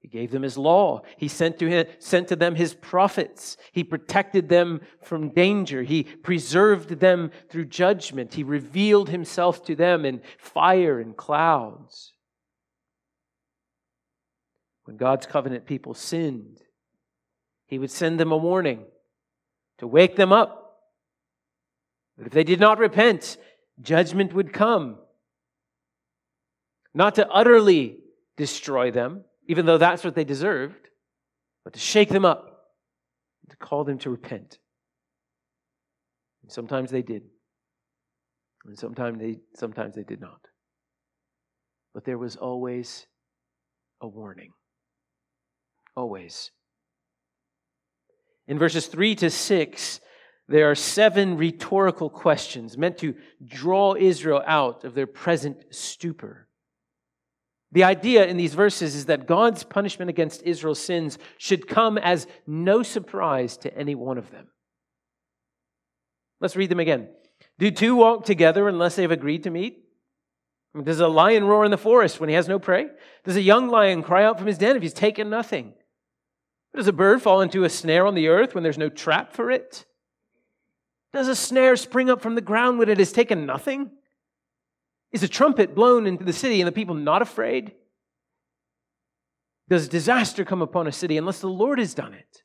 He 0.00 0.08
gave 0.08 0.32
them 0.32 0.42
his 0.42 0.58
law. 0.58 1.02
He 1.16 1.28
sent 1.28 1.60
to, 1.60 1.68
him, 1.68 1.86
sent 2.00 2.26
to 2.28 2.36
them 2.36 2.56
his 2.56 2.74
prophets. 2.74 3.56
He 3.70 3.84
protected 3.84 4.48
them 4.48 4.80
from 5.00 5.28
danger. 5.28 5.84
He 5.84 6.02
preserved 6.02 6.98
them 6.98 7.30
through 7.48 7.66
judgment. 7.66 8.34
He 8.34 8.42
revealed 8.42 9.10
himself 9.10 9.64
to 9.66 9.76
them 9.76 10.04
in 10.04 10.20
fire 10.38 10.98
and 10.98 11.16
clouds. 11.16 12.14
When 14.84 14.96
God's 14.96 15.26
covenant 15.26 15.66
people 15.66 15.94
sinned, 15.94 16.60
he 17.66 17.78
would 17.78 17.90
send 17.90 18.18
them 18.18 18.32
a 18.32 18.36
warning 18.36 18.84
to 19.78 19.86
wake 19.86 20.16
them 20.16 20.32
up 20.32 20.61
that 22.18 22.26
if 22.26 22.32
they 22.32 22.44
did 22.44 22.60
not 22.60 22.78
repent, 22.78 23.36
judgment 23.80 24.32
would 24.34 24.52
come. 24.52 24.98
Not 26.94 27.14
to 27.16 27.28
utterly 27.28 27.98
destroy 28.36 28.90
them, 28.90 29.24
even 29.48 29.66
though 29.66 29.78
that's 29.78 30.04
what 30.04 30.14
they 30.14 30.24
deserved, 30.24 30.88
but 31.64 31.72
to 31.72 31.80
shake 31.80 32.08
them 32.08 32.24
up, 32.24 32.68
to 33.50 33.56
call 33.56 33.84
them 33.84 33.98
to 33.98 34.10
repent. 34.10 34.58
And 36.42 36.50
sometimes 36.50 36.90
they 36.90 37.02
did. 37.02 37.22
And 38.64 38.78
sometimes 38.78 39.18
they, 39.18 39.38
sometimes 39.56 39.94
they 39.94 40.04
did 40.04 40.20
not. 40.20 40.40
But 41.94 42.04
there 42.04 42.18
was 42.18 42.36
always 42.36 43.06
a 44.00 44.08
warning. 44.08 44.52
Always. 45.96 46.50
In 48.46 48.58
verses 48.58 48.86
3 48.86 49.14
to 49.16 49.30
6, 49.30 50.00
there 50.52 50.70
are 50.70 50.74
seven 50.74 51.38
rhetorical 51.38 52.10
questions 52.10 52.76
meant 52.76 52.98
to 52.98 53.14
draw 53.42 53.94
Israel 53.94 54.42
out 54.46 54.84
of 54.84 54.92
their 54.94 55.06
present 55.06 55.64
stupor. 55.70 56.46
The 57.72 57.84
idea 57.84 58.26
in 58.26 58.36
these 58.36 58.52
verses 58.52 58.94
is 58.94 59.06
that 59.06 59.26
God's 59.26 59.64
punishment 59.64 60.10
against 60.10 60.42
Israel's 60.42 60.78
sins 60.78 61.16
should 61.38 61.66
come 61.66 61.96
as 61.96 62.26
no 62.46 62.82
surprise 62.82 63.56
to 63.58 63.74
any 63.74 63.94
one 63.94 64.18
of 64.18 64.30
them. 64.30 64.48
Let's 66.38 66.54
read 66.54 66.68
them 66.68 66.80
again. 66.80 67.08
Do 67.58 67.70
two 67.70 67.96
walk 67.96 68.26
together 68.26 68.68
unless 68.68 68.96
they've 68.96 69.10
agreed 69.10 69.44
to 69.44 69.50
meet? 69.50 69.78
Does 70.84 71.00
a 71.00 71.08
lion 71.08 71.44
roar 71.44 71.64
in 71.64 71.70
the 71.70 71.78
forest 71.78 72.20
when 72.20 72.28
he 72.28 72.34
has 72.34 72.46
no 72.46 72.58
prey? 72.58 72.88
Does 73.24 73.36
a 73.36 73.42
young 73.42 73.70
lion 73.70 74.02
cry 74.02 74.22
out 74.22 74.36
from 74.36 74.48
his 74.48 74.58
den 74.58 74.76
if 74.76 74.82
he's 74.82 74.92
taken 74.92 75.30
nothing? 75.30 75.72
Does 76.74 76.88
a 76.88 76.92
bird 76.92 77.22
fall 77.22 77.40
into 77.40 77.64
a 77.64 77.70
snare 77.70 78.06
on 78.06 78.14
the 78.14 78.28
earth 78.28 78.54
when 78.54 78.62
there's 78.62 78.76
no 78.76 78.90
trap 78.90 79.32
for 79.32 79.50
it? 79.50 79.86
Does 81.12 81.28
a 81.28 81.36
snare 81.36 81.76
spring 81.76 82.08
up 82.08 82.22
from 82.22 82.34
the 82.34 82.40
ground 82.40 82.78
when 82.78 82.88
it 82.88 82.98
has 82.98 83.12
taken 83.12 83.46
nothing? 83.46 83.90
Is 85.12 85.22
a 85.22 85.28
trumpet 85.28 85.74
blown 85.74 86.06
into 86.06 86.24
the 86.24 86.32
city 86.32 86.60
and 86.60 86.68
the 86.68 86.72
people 86.72 86.94
not 86.94 87.20
afraid? 87.20 87.72
Does 89.68 89.88
disaster 89.88 90.44
come 90.44 90.62
upon 90.62 90.86
a 90.86 90.92
city 90.92 91.18
unless 91.18 91.40
the 91.40 91.48
Lord 91.48 91.78
has 91.78 91.94
done 91.94 92.14
it? 92.14 92.42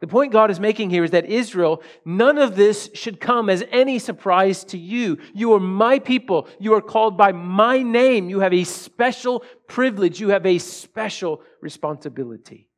The 0.00 0.06
point 0.06 0.32
God 0.32 0.50
is 0.50 0.58
making 0.58 0.88
here 0.88 1.04
is 1.04 1.10
that 1.10 1.26
Israel, 1.26 1.82
none 2.06 2.38
of 2.38 2.56
this 2.56 2.88
should 2.94 3.20
come 3.20 3.50
as 3.50 3.62
any 3.70 3.98
surprise 3.98 4.64
to 4.64 4.78
you. 4.78 5.18
You 5.34 5.52
are 5.52 5.60
my 5.60 5.98
people. 5.98 6.48
You 6.58 6.72
are 6.72 6.80
called 6.80 7.18
by 7.18 7.32
my 7.32 7.82
name. 7.82 8.30
You 8.30 8.40
have 8.40 8.54
a 8.54 8.64
special 8.64 9.44
privilege. 9.68 10.18
You 10.18 10.30
have 10.30 10.46
a 10.46 10.56
special 10.56 11.42
responsibility. 11.60 12.69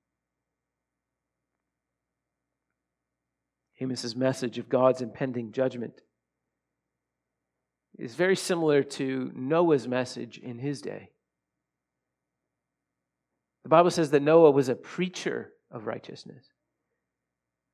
Amos' 3.82 4.14
message 4.14 4.58
of 4.58 4.68
God's 4.68 5.00
impending 5.00 5.52
judgment 5.52 6.00
is 7.98 8.14
very 8.14 8.36
similar 8.36 8.82
to 8.82 9.30
Noah's 9.34 9.86
message 9.86 10.38
in 10.38 10.58
his 10.58 10.80
day. 10.80 11.10
The 13.64 13.68
Bible 13.68 13.90
says 13.90 14.10
that 14.10 14.22
Noah 14.22 14.50
was 14.50 14.68
a 14.68 14.74
preacher 14.74 15.52
of 15.70 15.86
righteousness 15.86 16.44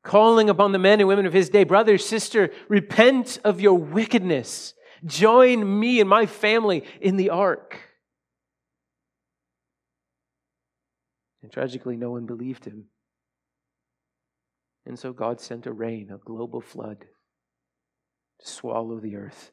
calling 0.08 0.48
upon 0.48 0.72
the 0.72 0.78
men 0.78 1.00
and 1.00 1.08
women 1.08 1.26
of 1.26 1.32
his 1.34 1.50
day 1.50 1.64
brother, 1.64 1.98
sister, 1.98 2.50
repent 2.68 3.38
of 3.44 3.60
your 3.60 3.74
wickedness. 3.74 4.74
Join 5.04 5.78
me 5.78 6.00
and 6.00 6.08
my 6.08 6.24
family 6.26 6.84
in 7.00 7.16
the 7.16 7.30
ark. 7.30 7.78
And 11.42 11.52
tragically, 11.52 11.96
no 11.96 12.10
one 12.10 12.26
believed 12.26 12.64
him. 12.64 12.86
And 14.88 14.98
so 14.98 15.12
God 15.12 15.38
sent 15.38 15.66
a 15.66 15.72
rain, 15.72 16.10
a 16.10 16.16
global 16.16 16.62
flood, 16.62 17.04
to 18.40 18.46
swallow 18.48 18.98
the 18.98 19.16
earth. 19.16 19.52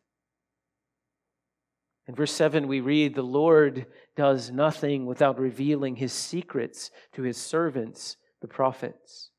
In 2.08 2.15
verse 2.15 2.32
7, 2.32 2.68
we 2.68 2.80
read, 2.80 3.15
The 3.15 3.22
Lord 3.22 3.86
does 4.15 4.50
nothing 4.50 5.06
without 5.06 5.38
revealing 5.38 5.98
his 5.98 6.13
secrets 6.13 6.89
to 7.13 7.24
his 7.24 7.36
servants, 7.36 8.15
the 8.42 8.48
prophets. 8.48 9.32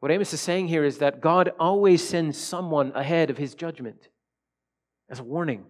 What 0.00 0.10
Amos 0.10 0.32
is 0.32 0.40
saying 0.40 0.66
here 0.66 0.84
is 0.84 0.98
that 0.98 1.20
God 1.20 1.52
always 1.60 2.06
sends 2.06 2.38
someone 2.38 2.90
ahead 2.96 3.30
of 3.30 3.38
his 3.38 3.54
judgment 3.54 4.08
as 5.08 5.20
a 5.20 5.24
warning. 5.24 5.66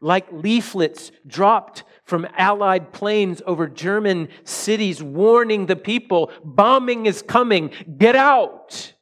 Like 0.00 0.30
leaflets 0.30 1.10
dropped 1.26 1.84
from 2.06 2.26
Allied 2.36 2.92
planes 2.92 3.42
over 3.46 3.66
German 3.66 4.28
cities, 4.44 5.02
warning 5.02 5.66
the 5.66 5.76
people 5.76 6.30
bombing 6.42 7.04
is 7.04 7.20
coming, 7.20 7.70
get 7.98 8.16
out. 8.16 8.94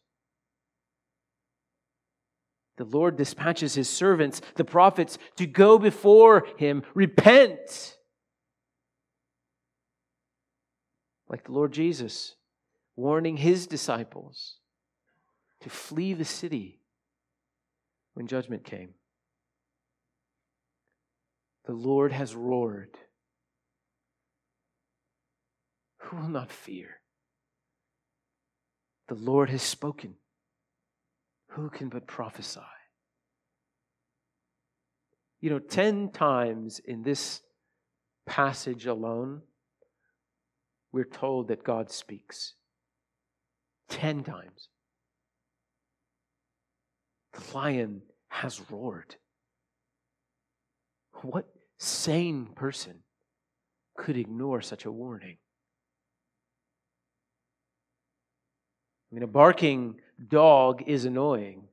The 2.76 2.84
Lord 2.84 3.16
dispatches 3.16 3.74
his 3.74 3.88
servants, 3.88 4.40
the 4.56 4.64
prophets, 4.64 5.18
to 5.36 5.46
go 5.46 5.78
before 5.78 6.46
him, 6.56 6.82
repent. 6.94 7.98
Like 11.28 11.44
the 11.44 11.52
Lord 11.52 11.72
Jesus 11.72 12.34
warning 12.96 13.36
his 13.36 13.66
disciples 13.66 14.56
to 15.60 15.68
flee 15.68 16.14
the 16.14 16.24
city 16.24 16.80
when 18.14 18.26
judgment 18.26 18.64
came. 18.64 18.94
The 21.66 21.72
Lord 21.72 22.12
has 22.12 22.34
roared. 22.34 22.96
Who 25.98 26.16
will 26.16 26.28
not 26.28 26.50
fear? 26.50 27.00
The 29.08 29.14
Lord 29.14 29.50
has 29.50 29.62
spoken. 29.62 30.14
Who 31.50 31.70
can 31.70 31.88
but 31.88 32.06
prophesy? 32.06 32.60
You 35.40 35.50
know, 35.50 35.58
10 35.58 36.10
times 36.10 36.80
in 36.84 37.02
this 37.02 37.42
passage 38.26 38.86
alone, 38.86 39.42
we're 40.92 41.04
told 41.04 41.48
that 41.48 41.64
God 41.64 41.90
speaks. 41.90 42.54
Ten 43.88 44.22
times. 44.22 44.68
The 47.32 47.56
lion 47.56 48.02
has 48.28 48.70
roared. 48.70 49.16
What 51.22 51.46
sane 51.84 52.46
person 52.54 53.00
could 53.96 54.16
ignore 54.16 54.60
such 54.60 54.84
a 54.84 54.90
warning? 54.90 55.36
I 59.10 59.14
mean, 59.14 59.22
a 59.22 59.28
barking 59.28 60.00
dog 60.28 60.82
is 60.86 61.04
annoying, 61.04 61.68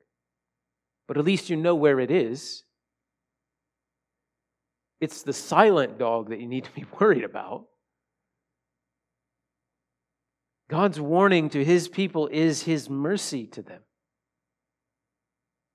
but 1.07 1.17
at 1.17 1.25
least 1.25 1.49
you 1.49 1.55
know 1.55 1.73
where 1.73 1.99
it 1.99 2.11
is. 2.11 2.63
It's 4.99 5.23
the 5.23 5.33
silent 5.33 5.97
dog 5.97 6.29
that 6.29 6.39
you 6.39 6.47
need 6.47 6.65
to 6.65 6.71
be 6.71 6.85
worried 6.99 7.23
about. 7.23 7.65
God's 10.69 11.01
warning 11.01 11.49
to 11.49 11.65
his 11.65 11.89
people 11.89 12.27
is 12.27 12.63
his 12.63 12.89
mercy 12.89 13.47
to 13.47 13.61
them. 13.61 13.81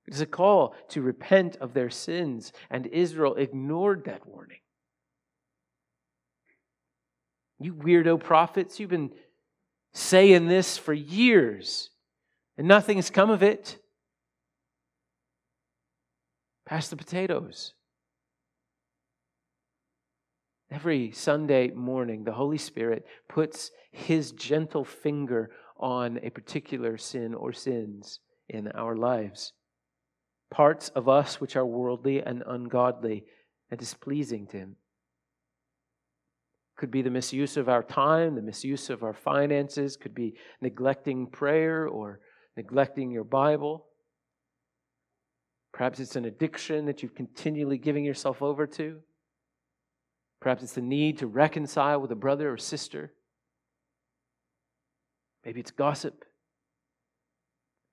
It 0.06 0.14
is 0.14 0.20
a 0.20 0.26
call 0.26 0.74
to 0.90 1.02
repent 1.02 1.56
of 1.56 1.74
their 1.74 1.90
sins, 1.90 2.52
and 2.70 2.86
Israel 2.86 3.34
ignored 3.34 4.04
that 4.04 4.26
warning. 4.26 4.60
You 7.58 7.74
weirdo 7.74 8.22
prophets, 8.22 8.78
you've 8.78 8.90
been 8.90 9.12
saying 9.92 10.46
this 10.46 10.76
for 10.76 10.92
years, 10.92 11.90
and 12.56 12.68
nothing's 12.68 13.10
come 13.10 13.30
of 13.30 13.42
it. 13.42 13.78
Pass 16.66 16.88
the 16.88 16.96
potatoes. 16.96 17.72
Every 20.70 21.12
Sunday 21.12 21.70
morning, 21.70 22.24
the 22.24 22.32
Holy 22.32 22.58
Spirit 22.58 23.06
puts 23.28 23.70
his 23.92 24.32
gentle 24.32 24.84
finger 24.84 25.50
on 25.78 26.18
a 26.22 26.30
particular 26.30 26.98
sin 26.98 27.34
or 27.34 27.52
sins 27.52 28.20
in 28.48 28.68
our 28.72 28.96
lives. 28.96 29.52
Parts 30.50 30.88
of 30.90 31.08
us 31.08 31.40
which 31.40 31.56
are 31.56 31.66
worldly 31.66 32.22
and 32.22 32.42
ungodly 32.46 33.24
and 33.70 33.78
displeasing 33.78 34.46
to 34.48 34.56
him. 34.58 34.76
Could 36.76 36.90
be 36.90 37.02
the 37.02 37.10
misuse 37.10 37.56
of 37.56 37.68
our 37.68 37.82
time, 37.82 38.34
the 38.34 38.42
misuse 38.42 38.90
of 38.90 39.02
our 39.02 39.14
finances, 39.14 39.96
could 39.96 40.14
be 40.14 40.34
neglecting 40.60 41.26
prayer 41.26 41.88
or 41.88 42.20
neglecting 42.56 43.10
your 43.10 43.24
Bible. 43.24 43.86
Perhaps 45.72 46.00
it's 46.00 46.16
an 46.16 46.24
addiction 46.24 46.86
that 46.86 47.02
you've 47.02 47.14
continually 47.14 47.78
giving 47.78 48.04
yourself 48.04 48.42
over 48.42 48.66
to. 48.66 49.00
Perhaps 50.40 50.62
it's 50.62 50.74
the 50.74 50.80
need 50.80 51.18
to 51.18 51.26
reconcile 51.26 52.00
with 52.00 52.12
a 52.12 52.16
brother 52.16 52.52
or 52.52 52.58
sister. 52.58 53.12
Maybe 55.44 55.60
it's 55.60 55.70
gossip. 55.70 56.24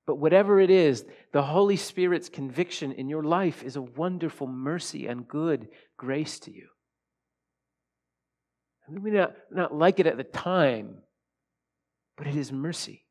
But 0.06 0.16
whatever 0.18 0.60
it 0.60 0.70
is, 0.70 1.06
the 1.32 1.44
Holy 1.44 1.78
Spirit's 1.78 2.30
conviction 2.30 2.92
in 2.92 3.08
your 3.08 3.24
life 3.24 3.64
is 3.64 3.76
a 3.76 3.82
wonderful 3.82 4.48
mercy 4.48 5.08
and 5.08 5.28
good 5.28 5.70
grace 5.98 6.40
to 6.40 6.52
you. 6.52 6.68
we 8.90 9.12
may 9.12 9.18
not, 9.18 9.34
not 9.50 9.74
like 9.74 10.00
it 10.00 10.08
at 10.08 10.18
the 10.18 10.24
time, 10.24 10.98
but 12.18 12.28
it 12.28 12.36
is 12.36 12.52
mercy. 12.52 13.06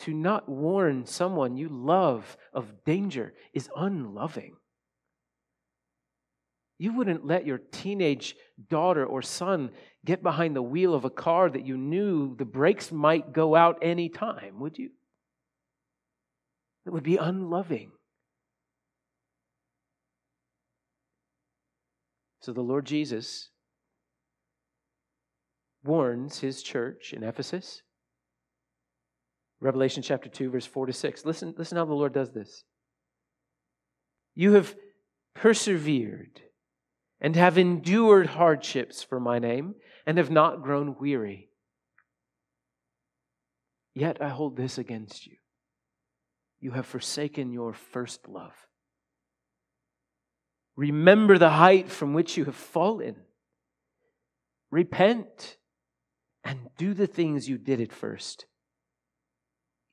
To 0.00 0.12
not 0.12 0.46
warn 0.46 1.06
someone 1.06 1.56
you 1.56 1.68
love 1.70 2.36
of 2.52 2.84
danger 2.84 3.32
is 3.54 3.70
unloving. 3.74 4.56
You 6.78 6.92
wouldn't 6.92 7.26
let 7.26 7.46
your 7.46 7.58
teenage 7.58 8.36
daughter 8.68 9.04
or 9.04 9.22
son 9.22 9.70
get 10.04 10.22
behind 10.22 10.54
the 10.54 10.62
wheel 10.62 10.94
of 10.94 11.04
a 11.04 11.10
car 11.10 11.48
that 11.48 11.66
you 11.66 11.76
knew 11.76 12.36
the 12.36 12.44
brakes 12.44 12.92
might 12.92 13.32
go 13.32 13.54
out 13.54 13.78
any 13.80 14.08
time, 14.08 14.60
would 14.60 14.76
you? 14.76 14.90
It 16.84 16.90
would 16.90 17.02
be 17.02 17.16
unloving. 17.16 17.92
So 22.40 22.52
the 22.52 22.60
Lord 22.60 22.84
Jesus 22.84 23.48
warns 25.82 26.40
his 26.40 26.62
church 26.62 27.12
in 27.12 27.24
Ephesus. 27.24 27.82
Revelation 29.60 30.02
chapter 30.02 30.28
2, 30.28 30.50
verse 30.50 30.66
4 30.66 30.86
to 30.86 30.92
6. 30.92 31.24
Listen, 31.24 31.54
listen 31.56 31.78
how 31.78 31.86
the 31.86 31.94
Lord 31.94 32.12
does 32.12 32.32
this. 32.32 32.64
You 34.34 34.52
have 34.52 34.76
persevered 35.34 36.42
and 37.20 37.36
have 37.36 37.58
endured 37.58 38.26
hardships 38.26 39.02
for 39.02 39.18
my 39.18 39.38
name 39.38 39.74
and 40.06 40.18
have 40.18 40.30
not 40.30 40.62
grown 40.62 40.96
weary. 41.00 41.48
Yet 43.94 44.20
I 44.20 44.28
hold 44.28 44.56
this 44.56 44.76
against 44.76 45.26
you. 45.26 45.36
You 46.60 46.72
have 46.72 46.86
forsaken 46.86 47.52
your 47.52 47.72
first 47.72 48.28
love. 48.28 48.54
Remember 50.76 51.38
the 51.38 51.50
height 51.50 51.88
from 51.88 52.12
which 52.12 52.36
you 52.36 52.44
have 52.44 52.54
fallen. 52.54 53.16
Repent 54.70 55.56
and 56.44 56.68
do 56.76 56.92
the 56.92 57.06
things 57.06 57.48
you 57.48 57.56
did 57.56 57.80
at 57.80 57.92
first. 57.92 58.44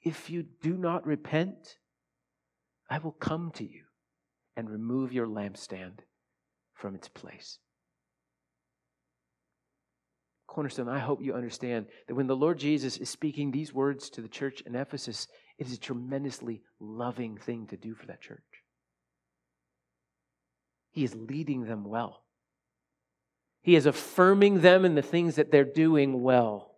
If 0.01 0.29
you 0.29 0.43
do 0.61 0.75
not 0.75 1.05
repent, 1.05 1.77
I 2.89 2.97
will 2.97 3.13
come 3.13 3.51
to 3.55 3.63
you 3.63 3.83
and 4.57 4.69
remove 4.69 5.13
your 5.13 5.27
lampstand 5.27 5.99
from 6.83 6.95
its 6.95 7.07
place. 7.07 7.59
Cornerstone, 10.47 10.89
I 10.89 10.99
hope 10.99 11.23
you 11.23 11.33
understand 11.33 11.85
that 12.09 12.15
when 12.15 12.27
the 12.27 12.35
Lord 12.35 12.59
Jesus 12.59 12.97
is 12.97 13.09
speaking 13.09 13.51
these 13.51 13.73
words 13.73 14.09
to 14.09 14.21
the 14.21 14.27
church 14.27 14.59
in 14.65 14.75
Ephesus, 14.75 15.29
it 15.57 15.65
is 15.65 15.75
a 15.75 15.79
tremendously 15.79 16.61
loving 16.81 17.37
thing 17.37 17.67
to 17.67 17.77
do 17.77 17.95
for 17.95 18.07
that 18.07 18.19
church. 18.19 18.43
He 20.91 21.05
is 21.05 21.15
leading 21.15 21.63
them 21.63 21.85
well. 21.85 22.25
He 23.61 23.77
is 23.77 23.85
affirming 23.85 24.59
them 24.59 24.83
in 24.83 24.95
the 24.95 25.01
things 25.01 25.35
that 25.35 25.53
they're 25.53 25.63
doing 25.63 26.21
well. 26.21 26.75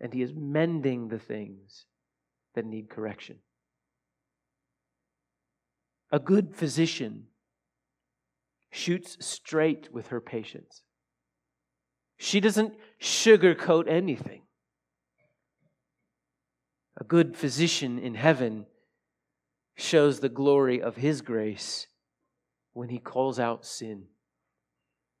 And 0.00 0.14
He 0.14 0.22
is 0.22 0.32
mending 0.32 1.08
the 1.08 1.18
things 1.18 1.86
that 2.54 2.64
need 2.64 2.88
correction. 2.88 3.38
A 6.12 6.20
good 6.20 6.54
physician 6.54 7.24
shoots 8.70 9.16
straight 9.20 9.88
with 9.92 10.08
her 10.08 10.20
patients. 10.20 10.82
She 12.16 12.40
doesn't 12.40 12.74
sugarcoat 13.00 13.88
anything. 13.88 14.42
A 17.00 17.04
good 17.04 17.36
physician 17.36 17.98
in 17.98 18.14
heaven 18.14 18.66
shows 19.76 20.18
the 20.18 20.28
glory 20.28 20.82
of 20.82 20.96
his 20.96 21.20
grace 21.20 21.86
when 22.72 22.88
he 22.88 22.98
calls 22.98 23.38
out 23.38 23.64
sin. 23.64 24.06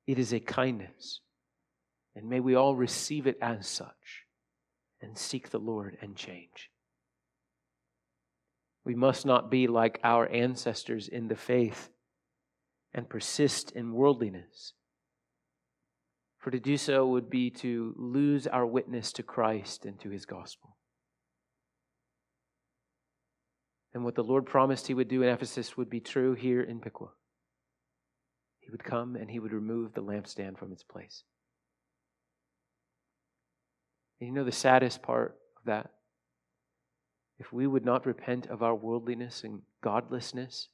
It 0.06 0.18
is 0.18 0.32
a 0.32 0.40
kindness. 0.40 1.20
And 2.16 2.28
may 2.28 2.40
we 2.40 2.56
all 2.56 2.74
receive 2.74 3.28
it 3.28 3.38
as 3.40 3.68
such 3.68 4.24
and 5.00 5.16
seek 5.16 5.50
the 5.50 5.60
Lord 5.60 5.96
and 6.02 6.16
change. 6.16 6.70
We 8.84 8.96
must 8.96 9.24
not 9.24 9.50
be 9.50 9.68
like 9.68 10.00
our 10.02 10.28
ancestors 10.28 11.06
in 11.06 11.28
the 11.28 11.36
faith 11.36 11.90
and 12.94 13.08
persist 13.08 13.70
in 13.72 13.92
worldliness 13.92 14.74
for 16.38 16.52
to 16.52 16.60
do 16.60 16.76
so 16.76 17.06
would 17.06 17.28
be 17.28 17.50
to 17.50 17.94
lose 17.98 18.46
our 18.46 18.64
witness 18.64 19.12
to 19.12 19.22
Christ 19.22 19.84
and 19.84 19.98
to 20.00 20.08
his 20.08 20.24
gospel. 20.24 20.76
And 23.92 24.04
what 24.04 24.14
the 24.14 24.22
Lord 24.22 24.46
promised 24.46 24.86
he 24.86 24.94
would 24.94 25.08
do 25.08 25.22
in 25.22 25.28
Ephesus 25.28 25.76
would 25.76 25.90
be 25.90 26.00
true 26.00 26.34
here 26.34 26.62
in 26.62 26.80
Piqua. 26.80 27.08
He 28.60 28.70
would 28.70 28.84
come 28.84 29.16
and 29.16 29.30
he 29.30 29.40
would 29.40 29.52
remove 29.52 29.94
the 29.94 30.02
lampstand 30.02 30.58
from 30.58 30.72
its 30.72 30.84
place. 30.84 31.24
And 34.20 34.28
you 34.28 34.34
know 34.34 34.44
the 34.44 34.52
saddest 34.52 35.02
part 35.02 35.36
of 35.56 35.64
that? 35.66 35.90
If 37.38 37.52
we 37.52 37.66
would 37.66 37.84
not 37.84 38.06
repent 38.06 38.46
of 38.46 38.62
our 38.62 38.74
worldliness 38.74 39.42
and 39.44 39.62
godlessness, 39.82 40.68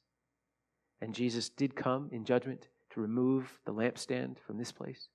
and 1.01 1.13
Jesus 1.13 1.49
did 1.49 1.75
come 1.75 2.09
in 2.11 2.25
judgment 2.25 2.67
to 2.91 3.01
remove 3.01 3.59
the 3.65 3.73
lampstand 3.73 4.37
from 4.39 4.57
this 4.57 4.71
place, 4.71 5.09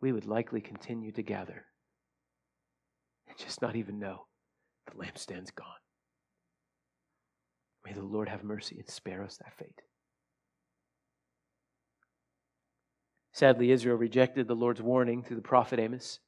we 0.00 0.12
would 0.12 0.26
likely 0.26 0.60
continue 0.60 1.12
to 1.12 1.22
gather 1.22 1.66
and 3.28 3.38
just 3.38 3.62
not 3.62 3.76
even 3.76 3.98
know 3.98 4.26
the 4.86 4.96
lampstand's 4.96 5.50
gone. 5.50 5.66
May 7.84 7.92
the 7.92 8.02
Lord 8.02 8.28
have 8.28 8.44
mercy 8.44 8.76
and 8.78 8.88
spare 8.88 9.22
us 9.22 9.36
that 9.38 9.56
fate. 9.56 9.82
Sadly, 13.32 13.70
Israel 13.70 13.96
rejected 13.96 14.48
the 14.48 14.54
Lord's 14.54 14.82
warning 14.82 15.22
through 15.22 15.36
the 15.36 15.42
prophet 15.42 15.78
Amos. 15.78 16.18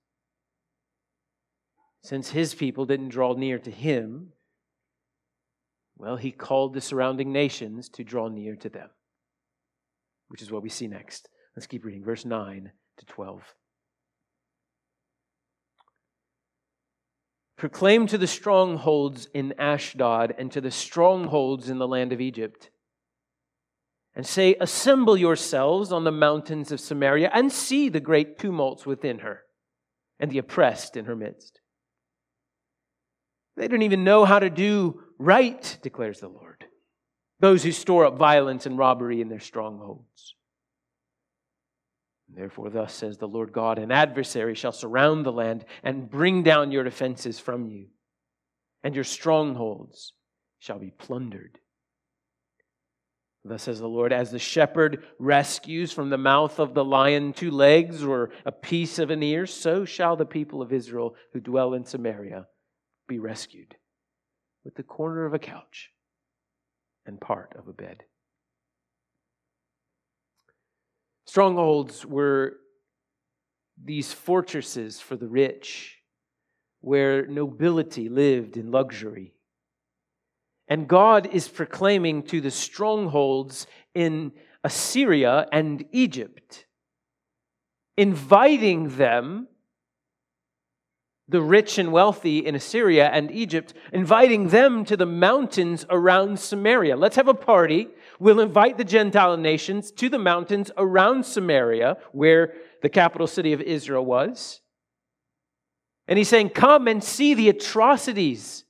Since 2.02 2.30
his 2.30 2.54
people 2.54 2.86
didn't 2.86 3.10
draw 3.10 3.34
near 3.34 3.58
to 3.58 3.70
him, 3.70 4.32
well, 6.02 6.16
he 6.16 6.32
called 6.32 6.74
the 6.74 6.80
surrounding 6.80 7.32
nations 7.32 7.88
to 7.90 8.02
draw 8.02 8.26
near 8.26 8.56
to 8.56 8.68
them, 8.68 8.90
which 10.26 10.42
is 10.42 10.50
what 10.50 10.64
we 10.64 10.68
see 10.68 10.88
next. 10.88 11.28
Let's 11.54 11.68
keep 11.68 11.84
reading, 11.84 12.02
verse 12.02 12.24
9 12.24 12.72
to 12.98 13.06
12. 13.06 13.40
Proclaim 17.56 18.08
to 18.08 18.18
the 18.18 18.26
strongholds 18.26 19.28
in 19.32 19.54
Ashdod 19.60 20.34
and 20.36 20.50
to 20.50 20.60
the 20.60 20.72
strongholds 20.72 21.70
in 21.70 21.78
the 21.78 21.86
land 21.86 22.12
of 22.12 22.20
Egypt. 22.20 22.70
And 24.16 24.26
say, 24.26 24.56
Assemble 24.60 25.16
yourselves 25.16 25.92
on 25.92 26.02
the 26.02 26.10
mountains 26.10 26.72
of 26.72 26.80
Samaria 26.80 27.30
and 27.32 27.52
see 27.52 27.88
the 27.88 28.00
great 28.00 28.40
tumults 28.40 28.84
within 28.84 29.20
her 29.20 29.42
and 30.18 30.32
the 30.32 30.38
oppressed 30.38 30.96
in 30.96 31.04
her 31.04 31.14
midst. 31.14 31.60
They 33.56 33.68
don't 33.68 33.82
even 33.82 34.02
know 34.02 34.24
how 34.24 34.38
to 34.38 34.50
do 34.50 35.00
right, 35.22 35.78
declares 35.82 36.20
the 36.20 36.28
Lord. 36.28 36.64
Those 37.40 37.62
who 37.62 37.72
store 37.72 38.04
up 38.04 38.16
violence 38.16 38.66
and 38.66 38.78
robbery 38.78 39.20
in 39.20 39.28
their 39.28 39.40
strongholds. 39.40 40.34
Therefore, 42.28 42.70
thus 42.70 42.94
says 42.94 43.18
the 43.18 43.28
Lord 43.28 43.52
God 43.52 43.78
an 43.78 43.90
adversary 43.90 44.54
shall 44.54 44.72
surround 44.72 45.26
the 45.26 45.32
land 45.32 45.64
and 45.82 46.08
bring 46.08 46.42
down 46.42 46.72
your 46.72 46.84
defenses 46.84 47.38
from 47.38 47.66
you, 47.66 47.88
and 48.82 48.94
your 48.94 49.04
strongholds 49.04 50.14
shall 50.58 50.78
be 50.78 50.90
plundered. 50.90 51.58
Thus 53.44 53.64
says 53.64 53.80
the 53.80 53.88
Lord, 53.88 54.12
as 54.12 54.30
the 54.30 54.38
shepherd 54.38 55.04
rescues 55.18 55.90
from 55.92 56.10
the 56.10 56.16
mouth 56.16 56.60
of 56.60 56.74
the 56.74 56.84
lion 56.84 57.32
two 57.32 57.50
legs 57.50 58.04
or 58.04 58.30
a 58.46 58.52
piece 58.52 59.00
of 59.00 59.10
an 59.10 59.22
ear, 59.22 59.46
so 59.46 59.84
shall 59.84 60.14
the 60.14 60.24
people 60.24 60.62
of 60.62 60.72
Israel 60.72 61.16
who 61.32 61.40
dwell 61.40 61.74
in 61.74 61.84
Samaria 61.84 62.46
be 63.08 63.18
rescued 63.18 63.74
with 64.64 64.74
the 64.74 64.82
corner 64.82 65.24
of 65.24 65.34
a 65.34 65.38
couch 65.38 65.90
and 67.06 67.20
part 67.20 67.54
of 67.58 67.68
a 67.68 67.72
bed. 67.72 68.04
Strongholds 71.26 72.04
were 72.04 72.54
these 73.82 74.12
fortresses 74.12 75.00
for 75.00 75.16
the 75.16 75.28
rich 75.28 75.98
where 76.80 77.26
nobility 77.26 78.08
lived 78.08 78.56
in 78.56 78.70
luxury. 78.70 79.34
And 80.68 80.88
God 80.88 81.26
is 81.32 81.48
proclaiming 81.48 82.22
to 82.24 82.40
the 82.40 82.50
strongholds 82.50 83.66
in 83.94 84.32
Assyria 84.64 85.46
and 85.52 85.84
Egypt, 85.92 86.66
inviting 87.96 88.96
them, 88.96 89.48
the 91.28 91.42
rich 91.42 91.78
and 91.78 91.92
wealthy 91.92 92.38
in 92.38 92.54
Assyria 92.54 93.08
and 93.08 93.30
Egypt, 93.30 93.74
inviting 93.92 94.48
them 94.48 94.84
to 94.84 94.96
the 94.96 95.06
mountains 95.06 95.86
around 95.88 96.38
Samaria. 96.38 96.96
Let's 96.96 97.16
have 97.16 97.28
a 97.28 97.34
party 97.34 97.88
We'll 98.22 98.38
invite 98.38 98.78
the 98.78 98.84
Gentile 98.84 99.36
nations 99.36 99.90
to 99.90 100.08
the 100.08 100.16
mountains 100.16 100.70
around 100.76 101.26
Samaria, 101.26 101.96
where 102.12 102.54
the 102.80 102.88
capital 102.88 103.26
city 103.26 103.52
of 103.52 103.60
Israel 103.60 104.04
was. 104.04 104.60
And 106.06 106.16
he's 106.16 106.28
saying, 106.28 106.50
Come 106.50 106.86
and 106.86 107.02
see 107.02 107.34
the 107.34 107.48
atrocities 107.48 108.62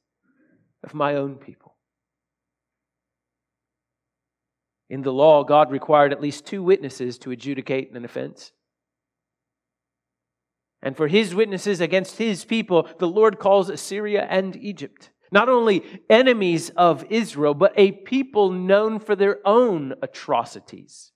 of 0.83 0.95
my 0.95 1.17
own 1.17 1.35
people. 1.35 1.77
In 4.88 5.03
the 5.03 5.12
law, 5.12 5.45
God 5.45 5.71
required 5.71 6.12
at 6.12 6.23
least 6.23 6.47
two 6.47 6.62
witnesses 6.62 7.19
to 7.19 7.31
adjudicate 7.31 7.93
an 7.93 8.07
offense. 8.07 8.53
And 10.83 10.97
for 10.97 11.09
his 11.09 11.35
witnesses 11.35 11.81
against 11.81 12.18
his 12.18 12.45
people, 12.45 12.88
the 12.99 13.09
Lord 13.09 13.38
calls 13.38 13.68
Assyria 13.68 14.27
and 14.29 14.57
Egypt 14.57 15.11
not 15.33 15.49
only 15.49 15.83
enemies 16.11 16.68
of 16.77 17.07
Israel, 17.11 17.55
but 17.55 17.73
a 17.77 17.90
people 17.90 18.53
known 18.53 19.01
for 19.01 19.16
their 19.16 19.38
own 19.47 19.95
atrocities, 20.03 21.11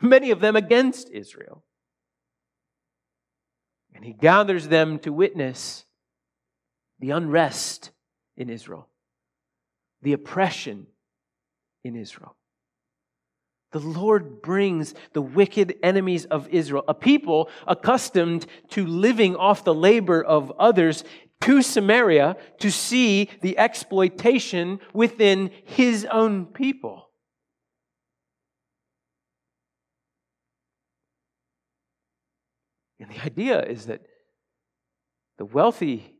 many 0.00 0.30
of 0.30 0.40
them 0.40 0.54
against 0.54 1.10
Israel. 1.10 1.64
And 3.94 4.04
he 4.04 4.12
gathers 4.12 4.68
them 4.68 4.98
to 5.00 5.12
witness 5.12 5.86
the 7.00 7.10
unrest 7.10 7.90
in 8.36 8.50
Israel, 8.50 8.88
the 10.02 10.12
oppression 10.12 10.86
in 11.82 11.96
Israel. 11.96 12.36
The 13.72 13.78
Lord 13.78 14.42
brings 14.42 14.94
the 15.12 15.22
wicked 15.22 15.76
enemies 15.82 16.24
of 16.24 16.48
Israel, 16.48 16.84
a 16.88 16.94
people 16.94 17.48
accustomed 17.66 18.46
to 18.70 18.84
living 18.84 19.36
off 19.36 19.64
the 19.64 19.74
labor 19.74 20.22
of 20.22 20.52
others, 20.58 21.04
to 21.42 21.62
Samaria 21.62 22.36
to 22.58 22.70
see 22.70 23.30
the 23.40 23.56
exploitation 23.58 24.80
within 24.92 25.50
his 25.64 26.04
own 26.10 26.46
people. 26.46 27.10
And 32.98 33.10
the 33.10 33.24
idea 33.24 33.62
is 33.62 33.86
that 33.86 34.02
the 35.38 35.46
wealthy 35.46 36.14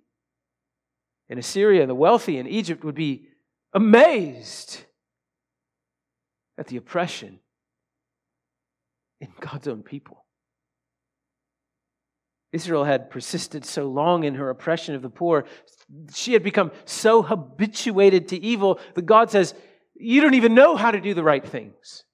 in 1.29 1.39
Assyria 1.39 1.87
the 1.87 1.95
wealthy 1.95 2.39
in 2.39 2.47
Egypt 2.47 2.85
would 2.85 2.95
be 2.95 3.29
amazed 3.75 4.85
at 6.61 6.67
the 6.67 6.77
oppression 6.77 7.41
in 9.21 9.29
God's 9.41 9.67
own 9.67 9.83
people. 9.83 10.27
Israel 12.53 12.85
had 12.85 13.11
persisted 13.11 13.65
so 13.65 13.89
long 13.89 14.25
in 14.25 14.35
her 14.35 14.51
oppression 14.51 14.95
of 14.95 15.03
the 15.03 15.09
poor. 15.09 15.47
She 16.13 16.35
had 16.35 16.43
become 16.43 16.71
so 16.85 17.23
habituated 17.23 18.29
to 18.29 18.37
evil 18.37 18.79
that 18.95 19.07
God 19.07 19.31
says, 19.31 19.55
You 19.95 20.21
don't 20.21 20.35
even 20.35 20.55
know 20.55 20.77
how 20.77 20.91
to 20.91 21.01
do 21.01 21.15
the 21.15 21.23
right 21.23 21.45
things. 21.45 22.05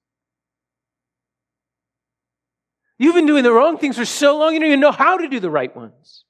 You've 2.99 3.15
been 3.15 3.27
doing 3.27 3.43
the 3.43 3.53
wrong 3.53 3.79
things 3.79 3.97
for 3.97 4.05
so 4.05 4.39
long, 4.39 4.55
you 4.55 4.61
don't 4.61 4.69
even 4.69 4.81
know 4.81 4.93
how 4.93 5.19
to 5.19 5.29
do 5.29 5.41
the 5.41 5.51
right 5.51 5.75
ones. 5.75 6.25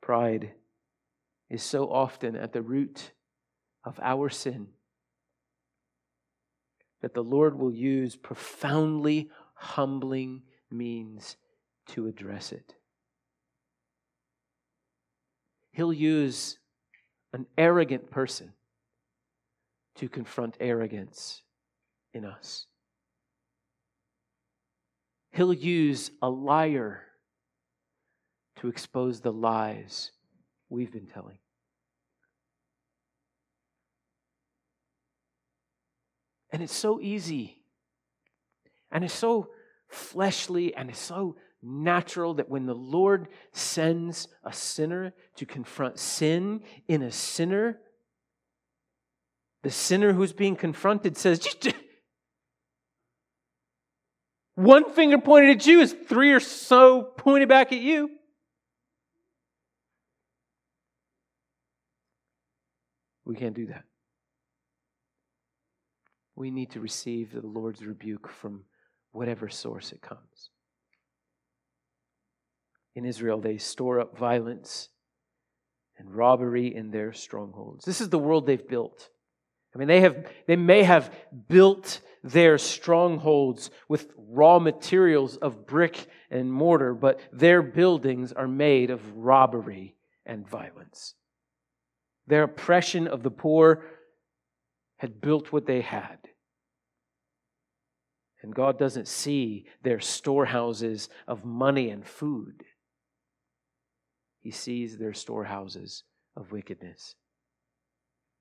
Pride 0.00 0.52
is 1.52 1.62
so 1.62 1.92
often 1.92 2.34
at 2.34 2.54
the 2.54 2.62
root 2.62 3.12
of 3.84 4.00
our 4.02 4.30
sin 4.30 4.68
that 7.02 7.12
the 7.12 7.22
Lord 7.22 7.58
will 7.58 7.70
use 7.70 8.16
profoundly 8.16 9.28
humbling 9.54 10.44
means 10.70 11.36
to 11.88 12.06
address 12.06 12.52
it. 12.52 12.74
He'll 15.72 15.92
use 15.92 16.58
an 17.34 17.44
arrogant 17.58 18.10
person 18.10 18.54
to 19.96 20.08
confront 20.08 20.56
arrogance 20.58 21.42
in 22.14 22.24
us. 22.24 22.64
He'll 25.32 25.52
use 25.52 26.12
a 26.22 26.30
liar 26.30 27.02
to 28.56 28.68
expose 28.68 29.20
the 29.20 29.32
lies 29.32 30.12
we've 30.70 30.90
been 30.90 31.06
telling. 31.06 31.38
And 36.52 36.62
it's 36.62 36.76
so 36.76 37.00
easy. 37.00 37.58
And 38.90 39.04
it's 39.04 39.14
so 39.14 39.48
fleshly 39.88 40.74
and 40.74 40.90
it's 40.90 40.98
so 40.98 41.36
natural 41.62 42.34
that 42.34 42.48
when 42.48 42.66
the 42.66 42.74
Lord 42.74 43.28
sends 43.52 44.28
a 44.44 44.52
sinner 44.52 45.14
to 45.36 45.46
confront 45.46 45.98
sin 45.98 46.62
in 46.88 47.02
a 47.02 47.10
sinner, 47.10 47.78
the 49.62 49.70
sinner 49.70 50.12
who's 50.12 50.32
being 50.32 50.56
confronted 50.56 51.16
says, 51.16 51.46
one 54.54 54.92
finger 54.92 55.18
pointed 55.18 55.58
at 55.58 55.66
you 55.66 55.80
is 55.80 55.94
three 56.08 56.32
or 56.32 56.40
so 56.40 57.02
pointed 57.16 57.48
back 57.48 57.72
at 57.72 57.80
you. 57.80 58.10
We 63.24 63.36
can't 63.36 63.54
do 63.54 63.66
that. 63.66 63.84
We 66.34 66.50
need 66.50 66.70
to 66.72 66.80
receive 66.80 67.32
the 67.32 67.46
Lord's 67.46 67.84
rebuke 67.84 68.28
from 68.28 68.64
whatever 69.12 69.48
source 69.48 69.92
it 69.92 70.00
comes. 70.00 70.50
In 72.94 73.04
Israel, 73.04 73.40
they 73.40 73.58
store 73.58 74.00
up 74.00 74.18
violence 74.18 74.88
and 75.98 76.14
robbery 76.14 76.74
in 76.74 76.90
their 76.90 77.12
strongholds. 77.12 77.84
This 77.84 78.00
is 78.00 78.08
the 78.08 78.18
world 78.18 78.46
they've 78.46 78.68
built. 78.68 79.08
I 79.74 79.78
mean, 79.78 79.88
they, 79.88 80.00
have, 80.00 80.26
they 80.46 80.56
may 80.56 80.82
have 80.82 81.14
built 81.48 82.00
their 82.22 82.58
strongholds 82.58 83.70
with 83.88 84.12
raw 84.16 84.58
materials 84.58 85.36
of 85.36 85.66
brick 85.66 86.06
and 86.30 86.52
mortar, 86.52 86.94
but 86.94 87.20
their 87.32 87.62
buildings 87.62 88.32
are 88.32 88.48
made 88.48 88.90
of 88.90 89.16
robbery 89.16 89.96
and 90.26 90.46
violence. 90.46 91.14
Their 92.26 92.44
oppression 92.44 93.08
of 93.08 93.22
the 93.22 93.30
poor 93.30 93.84
had 95.02 95.20
built 95.20 95.50
what 95.50 95.66
they 95.66 95.80
had. 95.80 96.18
And 98.40 98.54
God 98.54 98.78
doesn't 98.78 99.08
see 99.08 99.66
their 99.82 99.98
storehouses 99.98 101.08
of 101.26 101.44
money 101.44 101.90
and 101.90 102.06
food, 102.06 102.62
He 104.38 104.52
sees 104.52 104.96
their 104.96 105.12
storehouses 105.12 106.04
of 106.36 106.52
wickedness. 106.52 107.16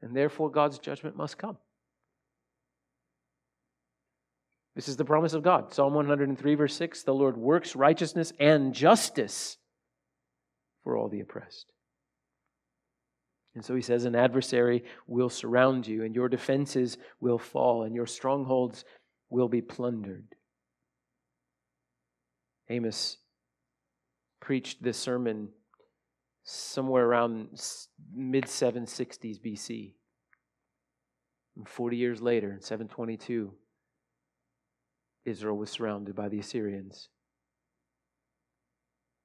And 0.04 0.16
therefore, 0.16 0.52
God's 0.52 0.78
judgment 0.78 1.18
must 1.18 1.40
come. 1.40 1.58
This 4.76 4.88
is 4.88 4.98
the 4.98 5.06
promise 5.06 5.34
of 5.34 5.42
God. 5.42 5.74
Psalm 5.74 5.96
103, 5.96 6.56
verse 6.56 6.76
6 6.76 7.02
The 7.02 7.12
Lord 7.12 7.38
works 7.38 7.76
righteousness 7.76 8.34
and 8.40 8.76
justice 8.76 9.58
for 10.84 10.96
all 10.96 11.10
the 11.10 11.22
oppressed. 11.22 11.72
And 13.54 13.64
so 13.64 13.76
he 13.76 13.82
says, 13.82 14.06
An 14.06 14.16
adversary 14.16 14.84
will 15.08 15.30
surround 15.30 15.88
you, 15.88 16.04
and 16.04 16.16
your 16.16 16.30
defenses 16.30 16.98
will 17.20 17.38
fall, 17.38 17.84
and 17.84 17.96
your 17.96 18.08
strongholds 18.08 18.86
will 19.30 19.50
be 19.50 19.62
plundered. 19.62 20.36
Amos 22.70 23.18
preached 24.40 24.82
this 24.82 24.98
sermon 24.98 25.50
somewhere 26.44 27.06
around 27.06 27.50
mid 28.14 28.46
760s 28.46 29.40
BC. 29.40 29.94
And 31.58 31.68
40 31.68 31.98
years 31.98 32.22
later, 32.22 32.52
in 32.54 32.62
722, 32.62 33.54
Israel 35.26 35.58
was 35.58 35.70
surrounded 35.70 36.16
by 36.16 36.30
the 36.30 36.40
Assyrians, 36.40 37.10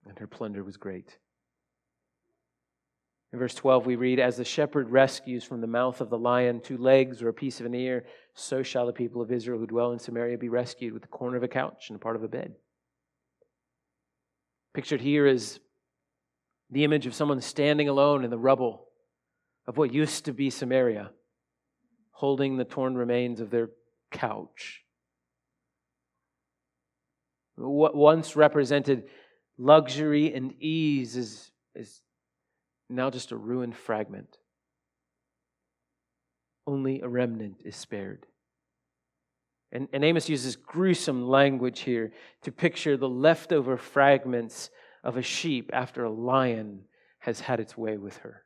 and 0.06 0.18
her 0.18 0.26
plunder 0.26 0.64
was 0.64 0.76
great. 0.76 1.18
In 3.36 3.40
verse 3.40 3.54
12, 3.54 3.84
we 3.84 3.96
read, 3.96 4.18
As 4.18 4.38
the 4.38 4.46
shepherd 4.46 4.88
rescues 4.88 5.44
from 5.44 5.60
the 5.60 5.66
mouth 5.66 6.00
of 6.00 6.08
the 6.08 6.16
lion 6.16 6.58
two 6.58 6.78
legs 6.78 7.20
or 7.20 7.28
a 7.28 7.34
piece 7.34 7.60
of 7.60 7.66
an 7.66 7.74
ear, 7.74 8.06
so 8.32 8.62
shall 8.62 8.86
the 8.86 8.94
people 8.94 9.20
of 9.20 9.30
Israel 9.30 9.58
who 9.58 9.66
dwell 9.66 9.92
in 9.92 9.98
Samaria 9.98 10.38
be 10.38 10.48
rescued 10.48 10.94
with 10.94 11.02
the 11.02 11.08
corner 11.08 11.36
of 11.36 11.42
a 11.42 11.48
couch 11.48 11.90
and 11.90 11.96
a 11.96 11.98
part 11.98 12.16
of 12.16 12.22
a 12.22 12.28
bed. 12.28 12.54
Pictured 14.72 15.02
here 15.02 15.26
is 15.26 15.60
the 16.70 16.82
image 16.82 17.04
of 17.04 17.14
someone 17.14 17.42
standing 17.42 17.90
alone 17.90 18.24
in 18.24 18.30
the 18.30 18.38
rubble 18.38 18.86
of 19.66 19.76
what 19.76 19.92
used 19.92 20.24
to 20.24 20.32
be 20.32 20.48
Samaria, 20.48 21.10
holding 22.12 22.56
the 22.56 22.64
torn 22.64 22.96
remains 22.96 23.40
of 23.40 23.50
their 23.50 23.68
couch. 24.10 24.82
What 27.56 27.94
once 27.94 28.34
represented 28.34 29.04
luxury 29.58 30.32
and 30.32 30.54
ease 30.58 31.18
is, 31.18 31.50
is 31.74 32.00
now 32.88 33.10
just 33.10 33.32
a 33.32 33.36
ruined 33.36 33.76
fragment. 33.76 34.38
Only 36.66 37.00
a 37.00 37.08
remnant 37.08 37.62
is 37.64 37.76
spared. 37.76 38.26
And, 39.72 39.88
and 39.92 40.04
Amos 40.04 40.28
uses 40.28 40.56
gruesome 40.56 41.28
language 41.28 41.80
here 41.80 42.12
to 42.42 42.52
picture 42.52 42.96
the 42.96 43.08
leftover 43.08 43.76
fragments 43.76 44.70
of 45.02 45.16
a 45.16 45.22
sheep 45.22 45.70
after 45.72 46.04
a 46.04 46.10
lion 46.10 46.82
has 47.20 47.40
had 47.40 47.60
its 47.60 47.76
way 47.76 47.96
with 47.96 48.18
her. 48.18 48.44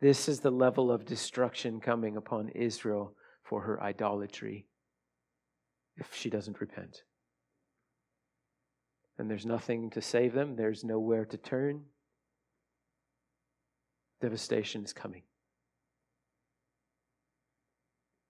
This 0.00 0.28
is 0.28 0.40
the 0.40 0.50
level 0.50 0.90
of 0.90 1.04
destruction 1.04 1.80
coming 1.80 2.16
upon 2.16 2.50
Israel 2.50 3.14
for 3.42 3.62
her 3.62 3.82
idolatry 3.82 4.66
if 5.96 6.14
she 6.14 6.30
doesn't 6.30 6.60
repent 6.60 7.02
and 9.18 9.28
there's 9.28 9.46
nothing 9.46 9.90
to 9.90 10.00
save 10.00 10.32
them, 10.32 10.54
there's 10.56 10.84
nowhere 10.84 11.24
to 11.24 11.36
turn. 11.36 11.82
Devastation 14.20 14.84
is 14.84 14.92
coming. 14.92 15.22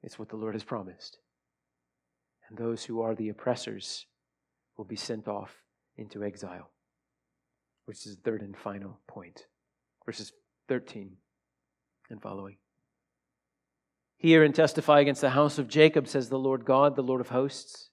It's 0.02 0.18
what 0.18 0.28
the 0.28 0.36
Lord 0.36 0.54
has 0.54 0.64
promised. 0.64 1.18
And 2.48 2.56
those 2.56 2.84
who 2.84 3.02
are 3.02 3.14
the 3.14 3.28
oppressors 3.28 4.06
will 4.76 4.84
be 4.84 4.96
sent 4.96 5.28
off 5.28 5.54
into 5.96 6.24
exile, 6.24 6.70
which 7.84 8.06
is 8.06 8.16
the 8.16 8.22
third 8.22 8.42
and 8.42 8.56
final 8.56 9.00
point. 9.06 9.46
Verses 10.06 10.32
13 10.68 11.16
and 12.10 12.22
following. 12.22 12.56
Hear 14.16 14.42
and 14.42 14.54
testify 14.54 15.00
against 15.00 15.20
the 15.20 15.30
house 15.30 15.58
of 15.58 15.68
Jacob, 15.68 16.08
says 16.08 16.28
the 16.28 16.38
Lord 16.38 16.64
God, 16.64 16.96
the 16.96 17.02
Lord 17.02 17.20
of 17.20 17.28
hosts 17.28 17.90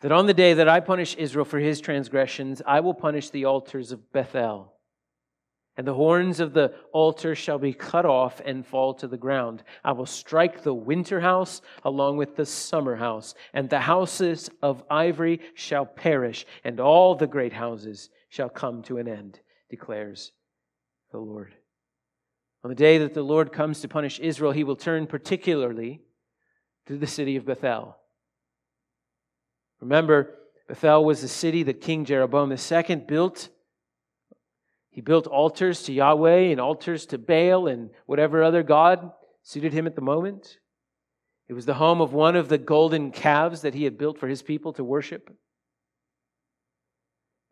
that 0.00 0.12
on 0.12 0.26
the 0.26 0.34
day 0.34 0.54
that 0.54 0.68
I 0.68 0.80
punish 0.80 1.16
Israel 1.16 1.44
for 1.44 1.58
his 1.58 1.80
transgressions, 1.80 2.60
I 2.66 2.80
will 2.80 2.94
punish 2.94 3.30
the 3.30 3.46
altars 3.46 3.92
of 3.92 4.12
Bethel. 4.12 4.72
And 5.78 5.86
the 5.86 5.94
horns 5.94 6.40
of 6.40 6.54
the 6.54 6.74
altar 6.92 7.34
shall 7.34 7.58
be 7.58 7.72
cut 7.72 8.06
off 8.06 8.40
and 8.44 8.66
fall 8.66 8.94
to 8.94 9.06
the 9.06 9.18
ground. 9.18 9.62
I 9.84 9.92
will 9.92 10.06
strike 10.06 10.62
the 10.62 10.74
winter 10.74 11.20
house 11.20 11.60
along 11.84 12.16
with 12.16 12.36
the 12.36 12.46
summer 12.46 12.96
house, 12.96 13.34
and 13.52 13.68
the 13.68 13.80
houses 13.80 14.50
of 14.62 14.82
ivory 14.88 15.40
shall 15.54 15.84
perish, 15.84 16.46
and 16.64 16.80
all 16.80 17.14
the 17.14 17.26
great 17.26 17.52
houses 17.52 18.08
shall 18.30 18.48
come 18.48 18.82
to 18.84 18.96
an 18.98 19.06
end, 19.06 19.40
declares 19.68 20.32
the 21.12 21.18
Lord. 21.18 21.54
On 22.64 22.70
the 22.70 22.74
day 22.74 22.98
that 22.98 23.14
the 23.14 23.22
Lord 23.22 23.52
comes 23.52 23.80
to 23.80 23.88
punish 23.88 24.18
Israel, 24.18 24.52
he 24.52 24.64
will 24.64 24.76
turn 24.76 25.06
particularly 25.06 26.00
to 26.86 26.96
the 26.96 27.06
city 27.06 27.36
of 27.36 27.44
Bethel 27.44 27.96
Remember, 29.80 30.34
Bethel 30.68 31.04
was 31.04 31.20
the 31.20 31.28
city 31.28 31.62
that 31.64 31.80
King 31.80 32.04
Jeroboam 32.04 32.52
II 32.52 32.96
built. 33.06 33.48
He 34.90 35.00
built 35.00 35.26
altars 35.26 35.82
to 35.84 35.92
Yahweh 35.92 36.50
and 36.50 36.60
altars 36.60 37.06
to 37.06 37.18
Baal 37.18 37.68
and 37.68 37.90
whatever 38.06 38.42
other 38.42 38.62
god 38.62 39.12
suited 39.42 39.72
him 39.72 39.86
at 39.86 39.94
the 39.94 40.00
moment. 40.00 40.58
It 41.48 41.52
was 41.52 41.66
the 41.66 41.74
home 41.74 42.00
of 42.00 42.12
one 42.12 42.34
of 42.34 42.48
the 42.48 42.58
golden 42.58 43.12
calves 43.12 43.62
that 43.62 43.74
he 43.74 43.84
had 43.84 43.98
built 43.98 44.18
for 44.18 44.26
his 44.26 44.42
people 44.42 44.72
to 44.72 44.82
worship. 44.82 45.30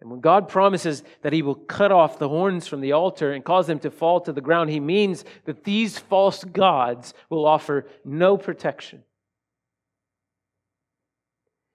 And 0.04 0.10
when 0.10 0.20
God 0.20 0.50
promises 0.50 1.02
that 1.22 1.32
He 1.32 1.40
will 1.40 1.54
cut 1.54 1.90
off 1.90 2.18
the 2.18 2.28
horns 2.28 2.66
from 2.66 2.82
the 2.82 2.92
altar 2.92 3.32
and 3.32 3.42
cause 3.42 3.66
them 3.66 3.78
to 3.80 3.90
fall 3.90 4.20
to 4.20 4.34
the 4.34 4.42
ground, 4.42 4.68
He 4.68 4.78
means 4.78 5.24
that 5.46 5.64
these 5.64 5.98
false 5.98 6.44
gods 6.44 7.14
will 7.30 7.46
offer 7.46 7.86
no 8.04 8.36
protection. 8.36 9.02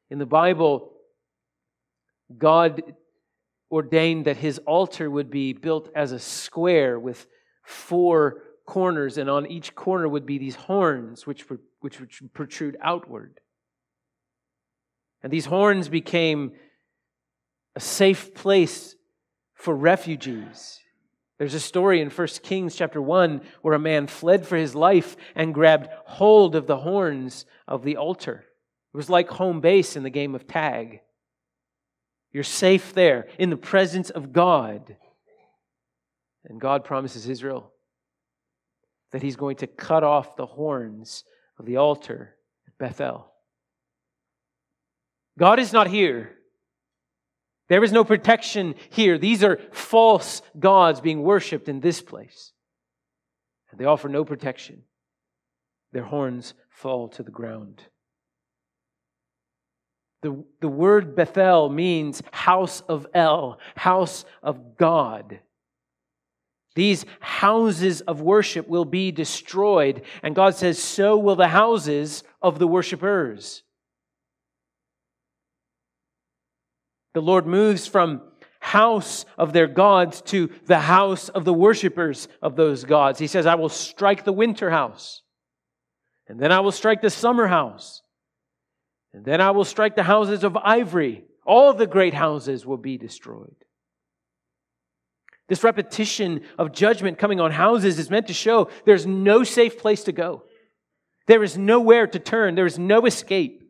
In 0.10 0.18
the 0.18 0.26
Bible, 0.26 0.92
God 2.38 2.82
ordained 3.72 4.26
that 4.26 4.38
His 4.38 4.60
altar 4.60 5.10
would 5.10 5.30
be 5.30 5.54
built 5.54 5.90
as 5.96 6.12
a 6.12 6.20
square 6.20 7.00
with 7.00 7.28
four 7.64 8.44
corners, 8.66 9.18
and 9.18 9.30
on 9.30 9.48
each 9.48 9.76
corner 9.76 10.08
would 10.08 10.26
be 10.26 10.38
these 10.38 10.56
horns 10.56 11.26
which, 11.26 11.46
which 11.80 12.00
would 12.00 12.34
protrude 12.34 12.78
outward. 12.82 13.40
And 15.22 15.34
these 15.34 15.46
horns 15.46 15.90
became 15.90 16.54
a 17.76 17.80
safe 17.80 18.34
place 18.34 18.96
for 19.54 19.76
refugees. 19.76 20.80
There's 21.38 21.54
a 21.54 21.60
story 21.60 22.02
in 22.02 22.10
1 22.10 22.28
Kings 22.44 22.76
chapter 22.76 23.02
1 23.02 23.42
where 23.62 23.74
a 23.74 23.80
man 23.80 24.08
fled 24.08 24.46
for 24.46 24.58
his 24.58 24.76
life 24.76 25.16
and 25.36 25.54
grabbed 25.54 25.90
hold 26.06 26.56
of 26.56 26.68
the 26.68 26.78
horns 26.78 27.46
of 27.68 27.84
the 27.84 27.98
altar. 27.98 28.46
It 28.94 28.98
was 28.98 29.10
like 29.10 29.30
home 29.30 29.62
base 29.62 29.96
in 29.96 30.04
the 30.04 30.10
game 30.10 30.36
of 30.36 30.48
tag. 30.48 31.02
You're 32.32 32.44
safe 32.44 32.94
there 32.94 33.28
in 33.38 33.50
the 33.50 33.58
presence 33.58 34.10
of 34.10 34.34
God. 34.34 34.96
And 36.46 36.60
God 36.60 36.84
promises 36.84 37.28
Israel 37.28 37.72
that 39.12 39.22
he's 39.22 39.36
going 39.36 39.58
to 39.58 39.68
cut 39.68 40.04
off 40.04 40.36
the 40.36 40.46
horns 40.46 41.24
of 41.58 41.66
the 41.66 41.78
altar 41.78 42.36
at 42.68 42.78
Bethel. 42.78 43.32
God 45.38 45.60
is 45.60 45.74
not 45.74 45.88
here. 45.88 46.32
There 47.68 47.84
is 47.84 47.92
no 47.92 48.04
protection 48.04 48.76
here. 48.90 49.18
These 49.18 49.44
are 49.44 49.60
false 49.72 50.42
gods 50.60 51.02
being 51.02 51.22
worshiped 51.22 51.70
in 51.70 51.80
this 51.80 52.02
place. 52.02 52.52
And 53.72 53.80
they 53.80 53.86
offer 53.86 54.10
no 54.10 54.26
protection. 54.26 54.84
Their 55.92 56.04
horns 56.04 56.54
fall 56.70 57.08
to 57.10 57.24
the 57.24 57.32
ground. 57.32 57.84
The, 60.22 60.44
the 60.60 60.68
word 60.68 61.16
Bethel 61.16 61.70
means 61.70 62.22
house 62.32 62.82
of 62.82 63.08
El, 63.14 63.60
house 63.76 64.26
of 64.44 64.78
God. 64.78 65.40
These 66.76 67.06
houses 67.20 68.02
of 68.02 68.22
worship 68.22 68.68
will 68.68 68.86
be 68.86 69.12
destroyed. 69.12 70.04
And 70.24 70.36
God 70.36 70.56
says, 70.56 70.82
so 70.82 71.18
will 71.18 71.36
the 71.36 71.48
houses 71.48 72.24
of 72.42 72.60
the 72.60 72.68
worshipers. 72.68 73.64
The 77.14 77.22
Lord 77.22 77.48
moves 77.48 77.88
from 77.88 78.22
house 78.60 79.26
of 79.38 79.52
their 79.54 79.68
gods 79.68 80.22
to 80.22 80.50
the 80.66 80.80
house 80.80 81.30
of 81.30 81.44
the 81.44 81.54
worshipers 81.54 82.28
of 82.42 82.56
those 82.56 82.84
gods. 82.84 83.20
He 83.20 83.28
says, 83.28 83.46
I 83.46 83.56
will 83.56 83.70
strike 83.70 84.26
the 84.26 84.34
winter 84.34 84.70
house, 84.70 85.24
and 86.28 86.40
then 86.40 86.52
I 86.52 86.60
will 86.60 86.72
strike 86.72 87.02
the 87.02 87.10
summer 87.10 87.48
house, 87.48 88.04
and 89.14 89.26
then 89.26 89.42
I 89.42 89.52
will 89.52 89.66
strike 89.66 89.96
the 89.96 90.04
houses 90.04 90.44
of 90.44 90.58
ivory. 90.58 91.24
All 91.46 91.74
the 91.74 91.88
great 91.88 92.14
houses 92.14 92.66
will 92.66 92.78
be 92.78 92.98
destroyed. 92.98 93.56
This 95.48 95.64
repetition 95.64 96.42
of 96.60 96.72
judgment 96.72 97.18
coming 97.18 97.40
on 97.40 97.52
houses 97.52 97.98
is 97.98 98.12
meant 98.12 98.28
to 98.28 98.34
show 98.34 98.70
there's 98.86 99.08
no 99.08 99.44
safe 99.44 99.80
place 99.80 100.04
to 100.04 100.12
go. 100.12 100.44
There 101.26 101.44
is 101.44 101.58
nowhere 101.58 102.06
to 102.06 102.20
turn. 102.20 102.54
There 102.54 102.68
is 102.68 102.78
no 102.78 103.06
escape. 103.06 103.64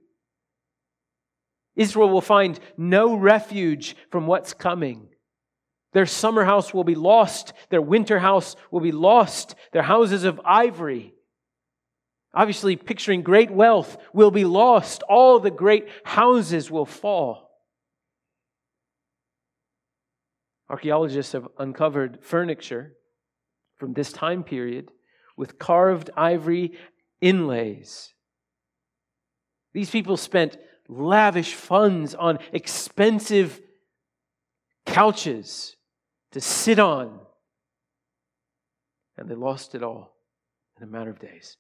Israel 1.76 2.10
will 2.10 2.22
find 2.22 2.60
no 2.78 3.16
refuge 3.16 3.96
from 4.12 4.28
what's 4.28 4.54
coming. 4.54 5.08
Their 5.94 6.06
summer 6.06 6.44
house 6.44 6.74
will 6.74 6.84
be 6.84 6.96
lost. 6.96 7.54
Their 7.70 7.82
winter 7.82 8.20
house 8.20 8.58
will 8.72 8.82
be 8.82 8.92
lost. 8.92 9.56
Their 9.72 9.82
houses 9.82 10.26
of 10.26 10.42
ivory, 10.44 11.14
obviously 12.34 12.76
picturing 12.76 13.22
great 13.22 13.52
wealth, 13.52 13.98
will 14.14 14.32
be 14.32 14.46
lost. 14.46 15.04
All 15.04 15.40
the 15.40 15.52
great 15.52 15.88
houses 16.04 16.70
will 16.70 16.86
fall. 16.86 17.50
Archaeologists 20.70 21.34
have 21.34 21.48
uncovered 21.58 22.20
furniture 22.22 22.94
from 23.78 23.94
this 23.94 24.12
time 24.12 24.44
period 24.44 24.92
with 25.36 25.58
carved 25.58 26.12
ivory 26.16 26.74
inlays. 27.22 28.14
These 29.74 29.90
people 29.90 30.18
spent 30.18 30.58
lavish 30.88 31.54
funds 31.54 32.14
on 32.14 32.40
expensive 32.52 33.60
couches 34.86 35.76
to 36.32 36.42
sit 36.42 36.80
on. 36.80 37.20
And 39.18 39.30
they 39.30 39.36
lost 39.36 39.76
it 39.76 39.84
all 39.84 40.16
in 40.78 40.84
a 40.84 40.92
matter 40.92 41.10
of 41.10 41.20
days. 41.20 41.58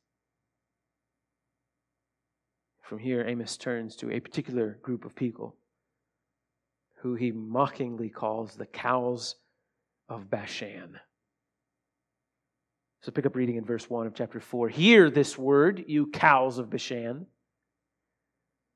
From 2.89 2.97
here, 2.97 3.23
Amos 3.23 3.55
turns 3.55 3.95
to 3.97 4.09
a 4.09 4.19
particular 4.19 4.79
group 4.81 5.05
of 5.05 5.13
people 5.13 5.55
who 7.03 7.13
he 7.13 7.31
mockingly 7.31 8.09
calls 8.09 8.55
the 8.55 8.65
cows 8.65 9.35
of 10.09 10.27
Bashan. 10.31 10.99
So 13.03 13.11
pick 13.11 13.27
up 13.27 13.35
reading 13.35 13.57
in 13.57 13.63
verse 13.63 13.87
1 13.91 14.07
of 14.07 14.15
chapter 14.15 14.39
4. 14.39 14.69
Hear 14.69 15.11
this 15.11 15.37
word, 15.37 15.85
you 15.87 16.07
cows 16.07 16.57
of 16.57 16.71
Bashan 16.71 17.27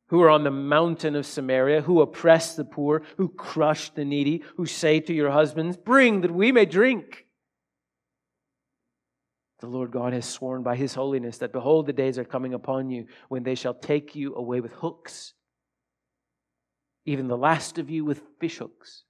who 0.10 0.22
are 0.22 0.30
on 0.30 0.44
the 0.44 0.52
mountain 0.52 1.16
of 1.16 1.26
Samaria, 1.26 1.82
who 1.82 2.00
oppress 2.02 2.56
the 2.56 2.66
poor, 2.66 3.02
who 3.18 3.30
crush 3.30 3.90
the 3.90 4.06
needy, 4.06 4.44
who 4.58 4.68
say 4.68 5.00
to 5.00 5.12
your 5.12 5.32
husbands, 5.32 5.76
Bring 5.76 6.22
that 6.22 6.30
we 6.30 6.52
may 6.52 6.66
drink. 6.66 7.26
The 9.64 9.70
Lord 9.70 9.92
God 9.92 10.12
has 10.12 10.26
sworn 10.26 10.62
by 10.62 10.76
his 10.76 10.94
holiness 10.94 11.38
that, 11.38 11.54
behold, 11.54 11.86
the 11.86 11.94
days 11.94 12.20
are 12.20 12.26
coming 12.26 12.54
upon 12.54 12.90
you 12.90 13.08
when 13.30 13.44
they 13.44 13.56
shall 13.56 13.74
take 13.74 14.14
you 14.14 14.36
away 14.36 14.60
with 14.60 14.74
hooks, 14.74 15.36
even 17.06 17.30
the 17.30 17.38
last 17.38 17.78
of 17.78 17.90
you 17.90 18.04
with 18.04 18.24
fishhooks. 18.42 19.04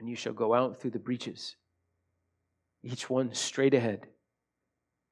And 0.00 0.08
you 0.08 0.16
shall 0.16 0.32
go 0.32 0.52
out 0.52 0.80
through 0.80 0.90
the 0.90 0.98
breaches, 0.98 1.54
each 2.82 3.08
one 3.08 3.32
straight 3.34 3.72
ahead, 3.72 4.08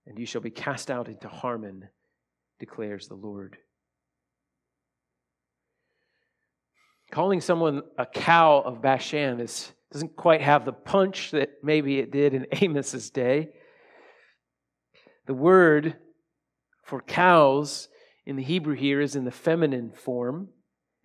and 0.05 0.19
you 0.19 0.27
shall 0.27 0.41
be 0.41 0.51
cast 0.51 0.91
out 0.91 1.07
into 1.07 1.29
Harmon, 1.29 1.87
declares 2.59 3.07
the 3.07 3.15
Lord. 3.15 3.57
calling 7.13 7.41
someone 7.41 7.83
a 7.97 8.05
cow 8.05 8.61
of 8.63 8.83
Bashan 8.83 9.39
is, 9.39 9.71
doesn't 9.95 10.17
quite 10.17 10.41
have 10.41 10.65
the 10.65 10.73
punch 10.73 11.31
that 11.31 11.51
maybe 11.63 12.01
it 12.01 12.11
did 12.11 12.35
in 12.35 12.47
Amos's 12.63 13.11
day. 13.11 13.51
The 15.27 15.35
word 15.35 15.97
for 16.83 17.01
cows 17.01 17.89
in 18.27 18.35
the 18.35 18.43
Hebrew 18.43 18.75
here 18.75 19.01
is 19.01 19.15
in 19.15 19.25
the 19.25 19.31
feminine 19.31 19.93
form. 19.93 20.49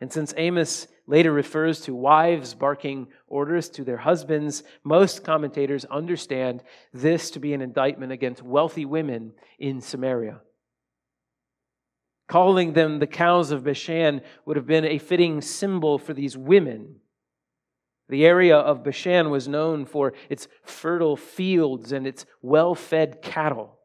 And 0.01 0.11
since 0.11 0.33
Amos 0.35 0.87
later 1.05 1.31
refers 1.31 1.81
to 1.81 1.93
wives 1.93 2.55
barking 2.55 3.09
orders 3.27 3.69
to 3.69 3.83
their 3.83 3.97
husbands, 3.97 4.63
most 4.83 5.23
commentators 5.23 5.85
understand 5.85 6.63
this 6.91 7.29
to 7.31 7.39
be 7.39 7.53
an 7.53 7.61
indictment 7.61 8.11
against 8.11 8.41
wealthy 8.41 8.85
women 8.85 9.33
in 9.59 9.81
Samaria. 9.81 10.41
Calling 12.27 12.73
them 12.73 12.97
the 12.97 13.07
cows 13.07 13.51
of 13.51 13.63
Bashan 13.63 14.21
would 14.45 14.57
have 14.57 14.67
been 14.67 14.85
a 14.85 14.97
fitting 14.97 15.41
symbol 15.41 15.99
for 15.99 16.15
these 16.15 16.35
women. 16.35 17.01
The 18.09 18.25
area 18.25 18.57
of 18.57 18.83
Bashan 18.83 19.29
was 19.29 19.47
known 19.47 19.85
for 19.85 20.13
its 20.29 20.47
fertile 20.63 21.15
fields 21.15 21.91
and 21.91 22.07
its 22.07 22.25
well 22.41 22.73
fed 22.73 23.21
cattle. 23.21 23.77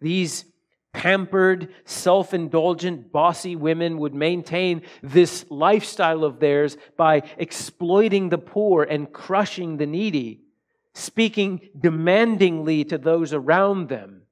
These 0.00 0.44
pampered, 0.92 1.74
self 1.84 2.32
indulgent, 2.32 3.10
bossy 3.10 3.56
women 3.56 3.98
would 3.98 4.14
maintain 4.14 4.82
this 5.02 5.44
lifestyle 5.50 6.22
of 6.22 6.38
theirs 6.38 6.76
by 6.96 7.22
exploiting 7.38 8.28
the 8.28 8.38
poor 8.38 8.84
and 8.84 9.12
crushing 9.12 9.76
the 9.76 9.86
needy, 9.86 10.42
speaking 10.94 11.60
demandingly 11.76 12.84
to 12.84 12.98
those 12.98 13.32
around 13.32 13.88
them. 13.88 14.22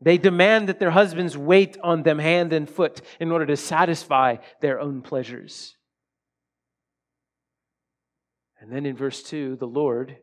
They 0.00 0.16
demand 0.16 0.70
that 0.70 0.80
their 0.80 0.90
husbands 0.90 1.36
wait 1.36 1.76
on 1.82 2.02
them 2.02 2.18
hand 2.18 2.54
and 2.54 2.68
foot 2.68 3.02
in 3.20 3.30
order 3.30 3.46
to 3.46 3.56
satisfy 3.56 4.36
their 4.62 4.80
own 4.80 5.02
pleasures. 5.02 5.76
And 8.62 8.70
then 8.70 8.86
in 8.86 8.96
verse 8.96 9.24
2, 9.24 9.56
the 9.56 9.66
Lord, 9.66 10.18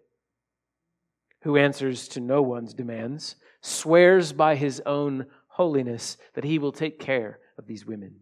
who 1.42 1.58
answers 1.58 2.08
to 2.10 2.22
no 2.22 2.42
one's 2.42 2.74
demands, 2.74 3.36
swears 3.62 4.32
by 4.32 4.56
his 4.56 4.82
own 4.86 5.26
holiness 5.50 6.18
that 6.36 6.46
he 6.46 6.58
will 6.58 6.72
take 6.72 7.00
care 7.00 7.40
of 7.58 7.68
these 7.68 7.86
women 7.86 8.22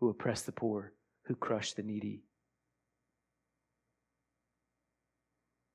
who 0.00 0.08
oppress 0.08 0.40
the 0.40 0.52
poor, 0.52 0.94
who 1.26 1.34
crush 1.34 1.74
the 1.74 1.82
needy. 1.82 2.22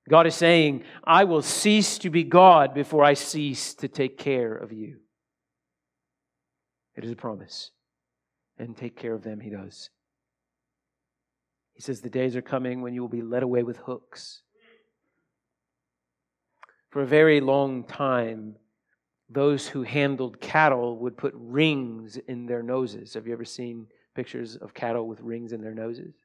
God 0.09 0.25
is 0.25 0.33
saying, 0.33 0.83
I 1.03 1.25
will 1.25 1.43
cease 1.43 1.99
to 1.99 2.09
be 2.09 2.23
God 2.23 2.73
before 2.73 3.03
I 3.03 3.13
cease 3.13 3.75
to 3.75 3.87
take 3.87 4.17
care 4.17 4.55
of 4.55 4.71
you. 4.71 4.97
It 6.95 7.05
is 7.05 7.11
a 7.11 7.15
promise. 7.15 7.69
And 8.57 8.75
take 8.75 8.95
care 8.95 9.13
of 9.13 9.21
them, 9.21 9.39
he 9.39 9.51
does. 9.51 9.91
He 11.77 11.83
says, 11.83 12.01
The 12.01 12.09
days 12.09 12.35
are 12.35 12.41
coming 12.41 12.81
when 12.81 12.95
you 12.95 13.01
will 13.01 13.07
be 13.07 13.21
led 13.21 13.43
away 13.43 13.61
with 13.61 13.77
hooks. 13.77 14.41
For 16.89 17.03
a 17.03 17.07
very 17.07 17.39
long 17.39 17.83
time, 17.83 18.55
those 19.29 19.67
who 19.67 19.83
handled 19.83 20.41
cattle 20.41 20.97
would 20.97 21.15
put 21.15 21.35
rings 21.35 22.17
in 22.17 22.47
their 22.47 22.63
noses. 22.63 23.13
Have 23.13 23.27
you 23.27 23.33
ever 23.33 23.45
seen 23.45 23.85
pictures 24.15 24.55
of 24.55 24.73
cattle 24.73 25.07
with 25.07 25.21
rings 25.21 25.53
in 25.53 25.61
their 25.61 25.75
noses? 25.75 26.15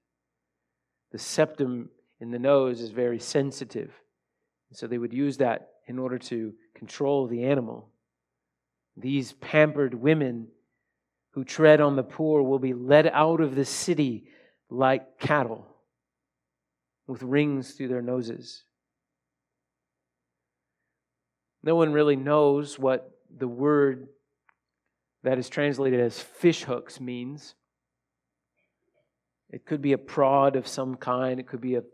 The 1.11 1.19
septum 1.19 1.91
in 2.19 2.31
the 2.31 2.39
nose 2.39 2.81
is 2.81 2.91
very 2.91 3.19
sensitive. 3.19 3.93
So 4.73 4.87
they 4.87 4.97
would 4.97 5.13
use 5.13 5.37
that 5.37 5.69
in 5.87 5.99
order 5.99 6.19
to 6.19 6.55
control 6.75 7.27
the 7.27 7.45
animal. 7.45 7.91
These 8.97 9.35
pampered 9.35 9.93
women 9.93 10.49
who 11.33 11.45
tread 11.45 11.83
on 11.83 11.97
the 11.97 12.03
poor 12.03 12.43
will 12.43 12.59
be 12.59 12.73
led 12.73 13.07
out 13.09 13.43
of 13.43 13.55
the 13.55 13.67
city 13.67 14.29
like 14.73 15.19
cattle 15.19 15.67
with 17.07 17.23
rings 17.23 17.73
through 17.73 17.89
their 17.89 18.03
noses. 18.03 18.65
No 21.63 21.77
one 21.77 21.93
really 21.93 22.17
knows 22.17 22.79
what 22.79 23.11
the 23.37 23.47
word 23.47 24.09
that 25.23 25.39
is 25.39 25.49
translated 25.49 26.01
as 26.01 26.19
fish 26.19 26.65
hooks 26.65 27.01
means. 27.01 27.55
It 29.51 29.67
could 29.67 29.83
be 29.83 29.93
a 29.93 29.99
prod 29.99 30.57
of 30.57 30.67
some 30.67 30.97
kind, 30.97 31.39
it 31.39 31.47
could 31.47 31.61
be 31.61 31.77
a 31.77 31.85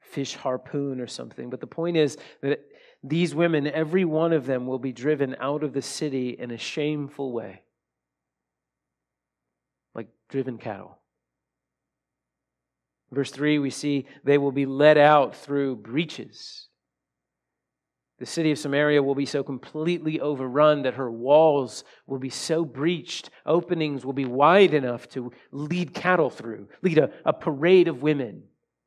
fish 0.00 0.34
harpoon 0.34 1.00
or 1.00 1.06
something. 1.06 1.50
But 1.50 1.60
the 1.60 1.66
point 1.66 1.96
is 1.96 2.16
that 2.40 2.64
these 3.04 3.34
women, 3.34 3.66
every 3.66 4.04
one 4.04 4.32
of 4.32 4.46
them, 4.46 4.66
will 4.66 4.78
be 4.78 4.92
driven 4.92 5.36
out 5.38 5.62
of 5.62 5.74
the 5.74 5.82
city 5.82 6.30
in 6.30 6.50
a 6.50 6.58
shameful 6.58 7.32
way, 7.32 7.62
like 9.94 10.08
driven 10.28 10.56
cattle. 10.56 10.98
Verse 13.12 13.30
3, 13.30 13.58
we 13.58 13.70
see 13.70 14.06
they 14.24 14.38
will 14.38 14.52
be 14.52 14.64
led 14.64 14.96
out 14.96 15.36
through 15.36 15.76
breaches. 15.76 16.68
The 18.18 18.26
city 18.26 18.52
of 18.52 18.58
Samaria 18.58 19.02
will 19.02 19.14
be 19.14 19.26
so 19.26 19.42
completely 19.42 20.20
overrun 20.20 20.82
that 20.82 20.94
her 20.94 21.10
walls 21.10 21.84
will 22.06 22.18
be 22.18 22.30
so 22.30 22.64
breached, 22.64 23.30
openings 23.44 24.06
will 24.06 24.12
be 24.14 24.24
wide 24.24 24.72
enough 24.72 25.08
to 25.10 25.32
lead 25.50 25.92
cattle 25.92 26.30
through, 26.30 26.68
lead 26.82 26.98
a, 26.98 27.10
a 27.24 27.32
parade 27.32 27.88
of 27.88 28.00
women 28.00 28.44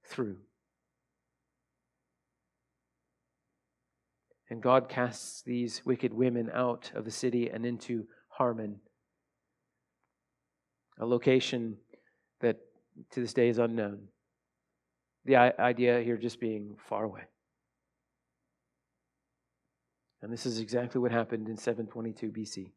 through. 0.08 0.38
And 4.50 4.62
God 4.62 4.90
casts 4.90 5.42
these 5.44 5.82
wicked 5.86 6.14
women 6.14 6.50
out 6.54 6.92
of 6.96 7.06
the 7.06 7.12
city 7.12 7.50
and 7.50 7.66
into 7.66 8.08
Harmon, 8.30 8.80
a 11.00 11.06
location 11.06 11.78
that 12.42 12.58
to 13.12 13.20
this 13.20 13.34
day 13.34 13.50
is 13.50 13.58
unknown. 13.58 14.08
The 15.26 15.36
idea 15.38 16.02
here 16.02 16.18
just 16.18 16.40
being 16.40 16.76
far 16.88 17.04
away. 17.04 17.24
And 20.22 20.32
this 20.32 20.46
is 20.46 20.60
exactly 20.60 21.02
what 21.02 21.12
happened 21.12 21.50
in 21.50 21.58
722 21.58 22.32
BC 22.32 22.72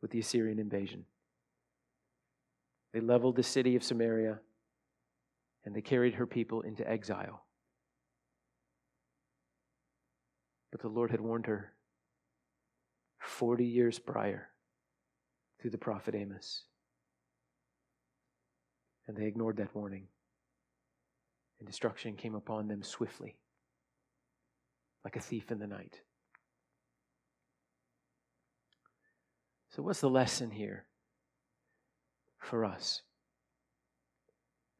with 0.00 0.10
the 0.10 0.20
Assyrian 0.20 0.58
invasion. 0.58 1.04
They 2.92 3.00
leveled 3.00 3.36
the 3.36 3.42
city 3.42 3.76
of 3.76 3.84
Samaria 3.84 4.40
and 5.64 5.74
they 5.74 5.80
carried 5.80 6.14
her 6.14 6.26
people 6.26 6.62
into 6.62 6.88
exile. 6.88 7.44
But 10.70 10.80
the 10.80 10.88
Lord 10.88 11.10
had 11.10 11.20
warned 11.20 11.46
her 11.46 11.72
40 13.20 13.64
years 13.64 13.98
prior 13.98 14.48
through 15.60 15.70
the 15.70 15.78
prophet 15.78 16.14
Amos. 16.14 16.64
And 19.06 19.16
they 19.16 19.26
ignored 19.26 19.56
that 19.56 19.74
warning. 19.74 20.06
And 21.58 21.66
destruction 21.66 22.14
came 22.16 22.34
upon 22.34 22.68
them 22.68 22.82
swiftly, 22.82 23.36
like 25.04 25.16
a 25.16 25.20
thief 25.20 25.50
in 25.50 25.58
the 25.58 25.66
night. 25.66 26.00
So, 29.70 29.82
what's 29.82 30.00
the 30.00 30.10
lesson 30.10 30.50
here 30.50 30.86
for 32.38 32.64
us? 32.64 33.02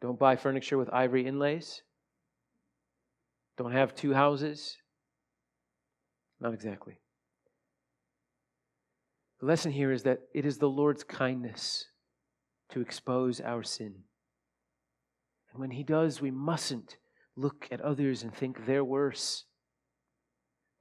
Don't 0.01 0.19
buy 0.19 0.37
furniture 0.37 0.79
with 0.79 0.93
ivory 0.93 1.27
inlays. 1.27 1.83
Don't 3.57 3.73
have 3.73 3.95
two 3.95 4.15
houses. 4.15 4.77
Not 6.41 6.55
exactly. 6.55 7.01
The 9.41 9.47
lesson 9.47 9.73
here 9.73 9.93
is 9.93 10.05
that 10.05 10.21
it 10.35 10.47
is 10.47 10.59
the 10.59 10.69
Lord's 10.69 11.05
kindness 11.05 11.87
to 12.71 12.81
expose 12.81 13.41
our 13.41 13.63
sin. 13.63 13.95
And 15.59 15.63
when 15.63 15.77
He 15.77 15.83
does, 15.83 16.21
we 16.21 16.31
mustn't 16.31 16.99
look 17.35 17.67
at 17.73 17.81
others 17.81 18.23
and 18.23 18.33
think 18.33 18.65
they're 18.65 18.85
worse. 18.85 19.45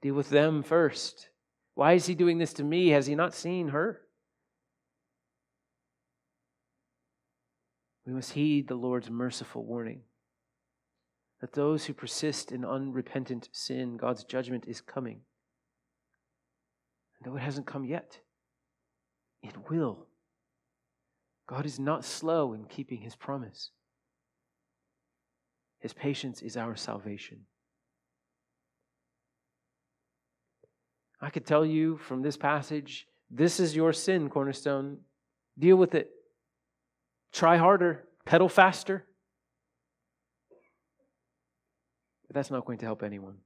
Deal 0.02 0.14
with 0.14 0.30
them 0.30 0.62
first. 0.62 1.30
Why 1.74 1.94
is 1.94 2.06
He 2.06 2.14
doing 2.14 2.38
this 2.38 2.52
to 2.52 2.62
me? 2.62 2.90
Has 2.90 3.08
He 3.08 3.16
not 3.16 3.34
seen 3.34 3.70
her? 3.70 4.02
We 8.06 8.12
must 8.12 8.34
heed 8.34 8.68
the 8.68 8.76
Lord's 8.76 9.10
merciful 9.10 9.64
warning 9.64 10.02
that 11.40 11.54
those 11.54 11.86
who 11.86 11.92
persist 11.92 12.52
in 12.52 12.64
unrepentant 12.64 13.48
sin, 13.50 13.96
God's 13.96 14.22
judgment 14.22 14.66
is 14.68 14.80
coming. 14.80 15.22
And 17.16 17.26
though 17.26 17.36
it 17.36 17.42
hasn't 17.42 17.66
come 17.66 17.84
yet, 17.84 18.20
it 19.42 19.68
will. 19.68 20.06
God 21.48 21.66
is 21.66 21.80
not 21.80 22.04
slow 22.04 22.52
in 22.52 22.66
keeping 22.66 23.00
his 23.00 23.16
promise. 23.16 23.72
His 25.80 25.92
patience 25.92 26.42
is 26.42 26.56
our 26.56 26.76
salvation. 26.76 27.46
I 31.20 31.30
could 31.30 31.46
tell 31.46 31.64
you 31.64 31.98
from 31.98 32.22
this 32.22 32.36
passage 32.36 33.06
this 33.30 33.60
is 33.60 33.76
your 33.76 33.92
sin, 33.92 34.30
Cornerstone. 34.30 34.98
Deal 35.58 35.76
with 35.76 35.94
it. 35.94 36.10
Try 37.32 37.56
harder, 37.56 38.04
pedal 38.24 38.48
faster. 38.48 39.04
But 42.26 42.34
that's 42.34 42.50
not 42.50 42.64
going 42.64 42.78
to 42.78 42.86
help 42.86 43.02
anyone. 43.02 43.36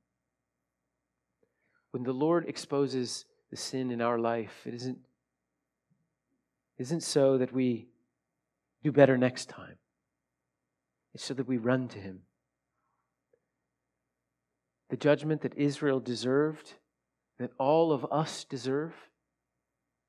When 1.91 2.05
the 2.05 2.13
Lord 2.13 2.49
exposes 2.49 3.25
the 3.53 3.57
sin 3.59 3.91
in 3.91 4.01
our 4.01 4.19
life. 4.19 4.63
It 4.65 4.73
isn't, 4.75 4.99
isn't 6.79 7.03
so 7.03 7.37
that 7.37 7.53
we 7.53 7.87
do 8.83 8.91
better 8.91 9.19
next 9.19 9.51
time, 9.51 9.77
it's 11.15 11.25
so 11.25 11.35
that 11.35 11.49
we 11.49 11.57
run 11.57 11.89
to 11.89 11.99
Him. 11.99 12.21
The 14.91 14.97
judgment 14.97 15.43
that 15.43 15.57
Israel 15.57 16.01
deserved, 16.01 16.75
that 17.39 17.53
all 17.59 17.93
of 17.93 18.07
us 18.11 18.45
deserve, 18.45 18.95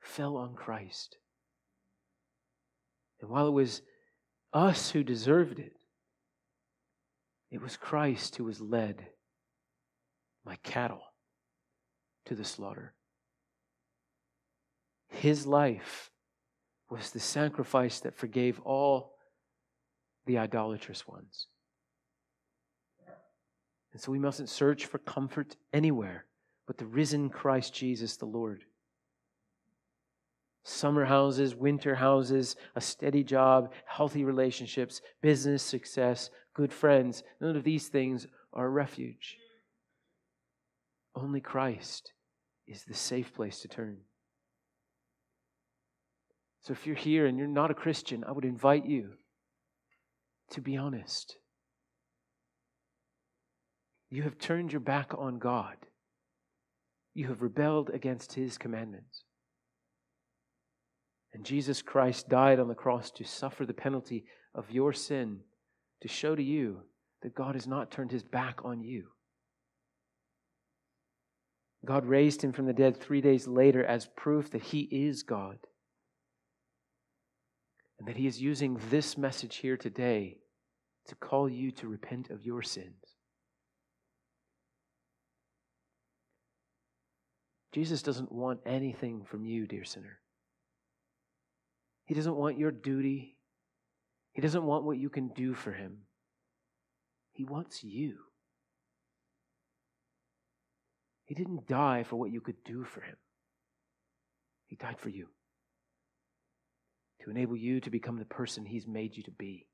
fell 0.01 0.35
on 0.37 0.55
Christ. 0.55 1.17
And 3.21 3.29
while 3.29 3.47
it 3.47 3.51
was 3.51 3.81
us 4.51 4.91
who 4.91 5.03
deserved 5.03 5.59
it, 5.59 5.73
it 7.51 7.61
was 7.61 7.77
Christ 7.77 8.35
who 8.35 8.43
was 8.43 8.59
led 8.59 9.05
my 10.45 10.57
cattle 10.63 11.03
to 12.25 12.35
the 12.35 12.43
slaughter. 12.43 12.93
His 15.07 15.45
life 15.45 16.11
was 16.89 17.11
the 17.11 17.19
sacrifice 17.19 17.99
that 18.01 18.15
forgave 18.15 18.59
all 18.61 19.12
the 20.25 20.37
idolatrous 20.37 21.07
ones. 21.07 21.47
And 23.91 24.01
so 24.01 24.11
we 24.11 24.19
mustn't 24.19 24.49
search 24.49 24.85
for 24.85 24.97
comfort 24.97 25.55
anywhere 25.71 26.25
but 26.65 26.77
the 26.77 26.85
risen 26.85 27.29
Christ 27.29 27.73
Jesus 27.73 28.17
the 28.17 28.25
Lord. 28.25 28.63
Summer 30.63 31.03
houses, 31.03 31.55
winter 31.55 31.95
houses, 31.95 32.55
a 32.75 32.81
steady 32.81 33.23
job, 33.23 33.73
healthy 33.85 34.23
relationships, 34.23 35.01
business 35.21 35.61
success, 35.61 36.29
good 36.53 36.71
friends, 36.71 37.23
none 37.41 37.57
of 37.57 37.65
these 37.65 37.89
things 37.89 38.27
are 38.53 38.67
a 38.67 38.69
refuge. 38.69 39.37
Only 41.15 41.41
Christ 41.41 42.13
is 42.65 42.85
the 42.85 42.93
safe 42.93 43.33
place 43.33 43.59
to 43.61 43.67
turn. 43.67 43.97
So 46.61 46.71
if 46.71 46.87
you're 46.87 46.95
here 46.95 47.25
and 47.25 47.37
you're 47.37 47.45
not 47.45 47.71
a 47.71 47.75
Christian, 47.75 48.23
I 48.23 48.31
would 48.31 48.45
invite 48.45 48.85
you 48.85 49.11
to 50.53 50.61
be 50.61 50.77
honest. 50.77 51.37
You 54.09 54.23
have 54.23 54.37
turned 54.37 54.71
your 54.71 54.79
back 54.79 55.11
on 55.17 55.39
God. 55.39 55.75
You 57.13 57.27
have 57.27 57.41
rebelled 57.41 57.89
against 57.89 58.33
His 58.33 58.57
commandments. 58.57 59.23
And 61.33 61.43
Jesus 61.43 61.81
Christ 61.81 62.29
died 62.29 62.59
on 62.59 62.67
the 62.67 62.75
cross 62.75 63.09
to 63.11 63.23
suffer 63.23 63.65
the 63.65 63.73
penalty 63.73 64.25
of 64.53 64.69
your 64.69 64.93
sin, 64.93 65.39
to 66.01 66.07
show 66.07 66.35
to 66.35 66.43
you 66.43 66.81
that 67.23 67.33
God 67.33 67.55
has 67.55 67.65
not 67.65 67.91
turned 67.91 68.11
His 68.11 68.23
back 68.23 68.63
on 68.63 68.83
you. 68.83 69.07
God 71.85 72.05
raised 72.05 72.43
Him 72.43 72.53
from 72.53 72.67
the 72.67 72.73
dead 72.73 73.01
three 73.01 73.21
days 73.21 73.47
later 73.47 73.83
as 73.83 74.07
proof 74.15 74.51
that 74.51 74.61
He 74.61 74.81
is 74.81 75.23
God. 75.23 75.57
And 77.99 78.07
that 78.07 78.17
he 78.17 78.27
is 78.27 78.41
using 78.41 78.79
this 78.89 79.17
message 79.17 79.57
here 79.57 79.77
today 79.77 80.37
to 81.07 81.15
call 81.15 81.49
you 81.49 81.71
to 81.71 81.87
repent 81.87 82.29
of 82.29 82.45
your 82.45 82.61
sins. 82.61 83.15
Jesus 87.73 88.03
doesn't 88.03 88.31
want 88.31 88.59
anything 88.65 89.23
from 89.23 89.45
you, 89.45 89.65
dear 89.65 89.83
sinner. 89.83 90.19
He 92.05 92.13
doesn't 92.13 92.35
want 92.35 92.59
your 92.59 92.71
duty. 92.71 93.35
He 94.33 94.41
doesn't 94.41 94.63
want 94.63 94.83
what 94.83 94.97
you 94.97 95.09
can 95.09 95.29
do 95.29 95.53
for 95.53 95.71
him. 95.71 95.99
He 97.31 97.43
wants 97.43 97.83
you. 97.83 98.17
He 101.25 101.33
didn't 101.33 101.67
die 101.67 102.03
for 102.03 102.17
what 102.17 102.31
you 102.31 102.41
could 102.41 102.63
do 102.63 102.83
for 102.83 103.01
him, 103.01 103.15
He 104.67 104.75
died 104.75 104.99
for 104.99 105.09
you 105.09 105.27
to 107.23 107.31
enable 107.31 107.55
you 107.55 107.79
to 107.79 107.89
become 107.89 108.17
the 108.17 108.25
person 108.25 108.65
He's 108.65 108.85
made 108.85 109.15
you 109.15 109.23
to 109.23 109.31
be. 109.31 109.65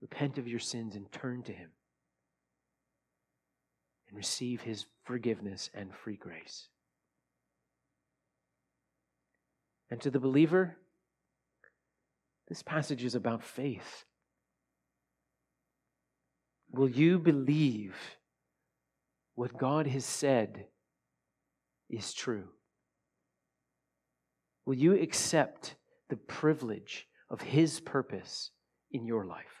Repent 0.00 0.38
of 0.38 0.48
your 0.48 0.58
sins 0.58 0.96
and 0.96 1.10
turn 1.12 1.42
to 1.44 1.52
Him 1.52 1.70
and 4.08 4.16
receive 4.16 4.62
His 4.62 4.86
forgiveness 5.04 5.70
and 5.74 5.94
free 5.94 6.16
grace. 6.16 6.68
And 9.90 10.00
to 10.00 10.10
the 10.10 10.20
believer, 10.20 10.76
this 12.48 12.62
passage 12.62 13.04
is 13.04 13.14
about 13.14 13.42
faith. 13.42 14.04
Will 16.72 16.88
you 16.88 17.18
believe 17.18 17.96
what 19.34 19.58
God 19.58 19.86
has 19.86 20.04
said 20.04 20.66
is 21.88 22.12
true? 22.12 22.48
Will 24.66 24.74
you 24.74 24.94
accept 24.94 25.74
the 26.08 26.16
privilege 26.16 27.08
of 27.28 27.40
His 27.40 27.80
purpose 27.80 28.50
in 28.92 29.04
your 29.04 29.24
life? 29.24 29.59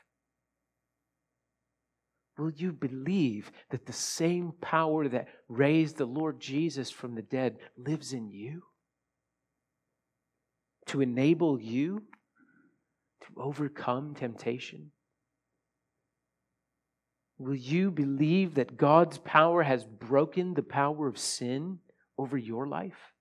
Will 2.40 2.52
you 2.52 2.72
believe 2.72 3.52
that 3.68 3.84
the 3.84 3.92
same 3.92 4.52
power 4.62 5.06
that 5.08 5.28
raised 5.46 5.98
the 5.98 6.06
Lord 6.06 6.40
Jesus 6.40 6.90
from 6.90 7.14
the 7.14 7.20
dead 7.20 7.58
lives 7.76 8.14
in 8.14 8.30
you? 8.30 8.62
To 10.86 11.02
enable 11.02 11.60
you 11.60 12.04
to 13.20 13.26
overcome 13.36 14.14
temptation? 14.14 14.90
Will 17.36 17.54
you 17.54 17.90
believe 17.90 18.54
that 18.54 18.78
God's 18.78 19.18
power 19.18 19.62
has 19.62 19.84
broken 19.84 20.54
the 20.54 20.62
power 20.62 21.08
of 21.08 21.18
sin 21.18 21.80
over 22.16 22.38
your 22.38 22.66
life? 22.66 23.12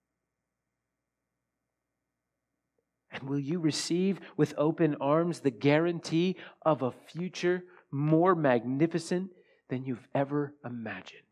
And 3.11 3.23
will 3.23 3.39
you 3.39 3.59
receive 3.59 4.21
with 4.37 4.53
open 4.57 4.95
arms 5.01 5.41
the 5.41 5.51
guarantee 5.51 6.37
of 6.61 6.83
a 6.83 6.91
future 6.91 7.65
more 7.91 8.35
magnificent 8.35 9.31
than 9.69 9.85
you've 9.85 10.07
ever 10.13 10.53
imagined? 10.65 11.23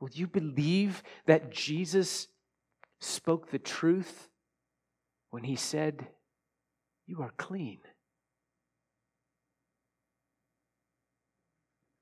Will 0.00 0.10
you 0.12 0.26
believe 0.26 1.02
that 1.26 1.50
Jesus 1.50 2.28
spoke 3.00 3.50
the 3.50 3.58
truth 3.58 4.28
when 5.30 5.44
he 5.44 5.56
said, 5.56 6.08
You 7.06 7.22
are 7.22 7.32
clean? 7.36 7.78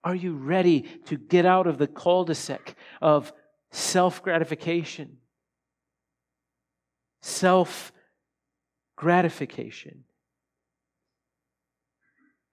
Are 0.03 0.15
you 0.15 0.35
ready 0.35 0.83
to 1.07 1.17
get 1.17 1.47
out 1.47 1.67
of 1.67 1.79
the 1.79 1.87
cul 1.87 2.25
de 2.25 2.35
sac 2.35 2.77
of 3.01 3.33
self 3.71 4.23
gratification, 4.23 5.17
self 7.23 7.93
gratification, 8.97 10.05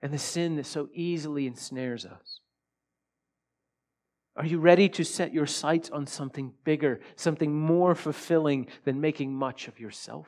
and 0.01 0.13
the 0.13 0.17
sin 0.17 0.55
that 0.55 0.65
so 0.65 0.89
easily 0.93 1.47
ensnares 1.47 2.05
us? 2.05 2.39
Are 4.35 4.45
you 4.45 4.59
ready 4.59 4.87
to 4.89 5.03
set 5.03 5.33
your 5.33 5.45
sights 5.45 5.89
on 5.89 6.07
something 6.07 6.53
bigger, 6.63 7.01
something 7.15 7.53
more 7.53 7.95
fulfilling 7.95 8.67
than 8.85 9.01
making 9.01 9.33
much 9.33 9.67
of 9.67 9.79
yourself? 9.79 10.27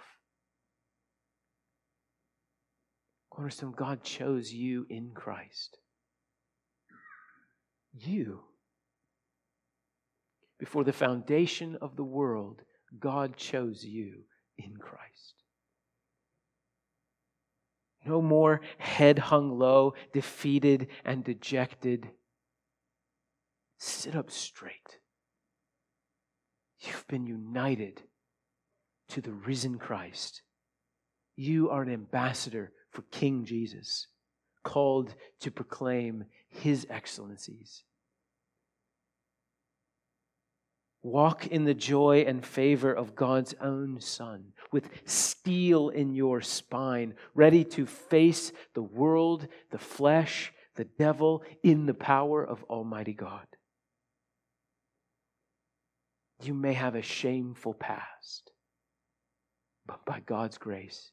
Cornerstone, 3.29 3.73
God 3.75 4.03
chose 4.03 4.53
you 4.53 4.85
in 4.89 5.11
Christ 5.15 5.77
you. 7.93 8.41
Before 10.59 10.83
the 10.83 10.93
foundation 10.93 11.77
of 11.81 11.95
the 11.95 12.03
world, 12.03 12.61
God 12.99 13.37
chose 13.37 13.83
you 13.83 14.23
in 14.57 14.77
Christ. 14.77 15.42
No 18.05 18.21
more 18.21 18.61
head 18.77 19.17
hung 19.17 19.57
low, 19.57 19.93
defeated 20.11 20.87
and 21.05 21.23
dejected. 21.23 22.09
Sit 23.77 24.15
up 24.15 24.29
straight. 24.29 24.99
You've 26.79 27.07
been 27.07 27.25
united 27.25 28.03
to 29.09 29.21
the 29.21 29.31
risen 29.31 29.77
Christ. 29.77 30.41
You 31.35 31.69
are 31.69 31.81
an 31.81 31.91
ambassador 31.91 32.73
for 32.91 33.03
King 33.03 33.45
Jesus 33.45 34.07
called 34.63 35.15
to 35.39 35.51
proclaim 35.51 36.25
his 36.49 36.85
excellencies. 36.89 37.83
Walk 41.03 41.47
in 41.47 41.65
the 41.65 41.73
joy 41.73 42.23
and 42.25 42.45
favor 42.45 42.93
of 42.93 43.13
God's 43.13 43.53
own 43.59 43.99
Son, 43.99 44.53
with 44.71 44.89
steel 45.03 45.89
in 45.89 46.13
your 46.15 46.39
spine, 46.39 47.13
ready 47.35 47.65
to 47.65 47.85
face 47.85 48.53
the 48.73 48.81
world, 48.81 49.47
the 49.69 49.77
flesh, 49.77 50.53
the 50.75 50.85
devil 50.85 51.43
in 51.61 51.85
the 51.85 51.93
power 51.93 52.43
of 52.43 52.63
Almighty 52.63 53.13
God. 53.13 53.45
You 56.41 56.53
may 56.53 56.73
have 56.73 56.95
a 56.95 57.01
shameful 57.01 57.73
past, 57.73 58.51
but 59.85 60.05
by 60.05 60.21
God's 60.21 60.57
grace, 60.57 61.11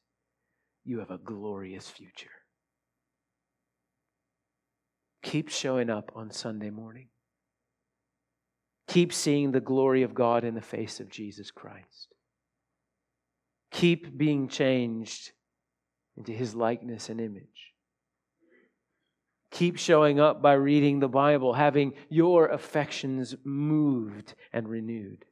you 0.85 1.01
have 1.01 1.11
a 1.11 1.19
glorious 1.19 1.89
future. 1.91 2.31
Keep 5.23 5.51
showing 5.51 5.91
up 5.91 6.13
on 6.15 6.31
Sunday 6.31 6.71
morning. 6.71 7.09
Keep 8.91 9.13
seeing 9.13 9.53
the 9.53 9.61
glory 9.61 10.03
of 10.03 10.15
God 10.15 10.43
in 10.43 10.57
the 10.57 10.61
face 10.61 10.99
of 10.99 11.09
Jesus 11.09 11.53
Christ. 11.53 12.09
Keep 13.71 14.19
being 14.19 14.49
changed 14.49 15.31
into 16.17 16.33
his 16.33 16.57
likeness 16.57 17.09
and 17.09 17.21
image. 17.21 17.73
Keep 19.53 19.79
showing 19.79 20.19
up 20.19 20.43
by 20.43 20.55
reading 20.55 20.99
the 20.99 21.09
Bible, 21.09 21.53
having 21.53 21.93
your 22.09 22.49
affections 22.49 23.37
moved 23.45 24.35
and 24.53 24.69
renewed. 24.69 25.25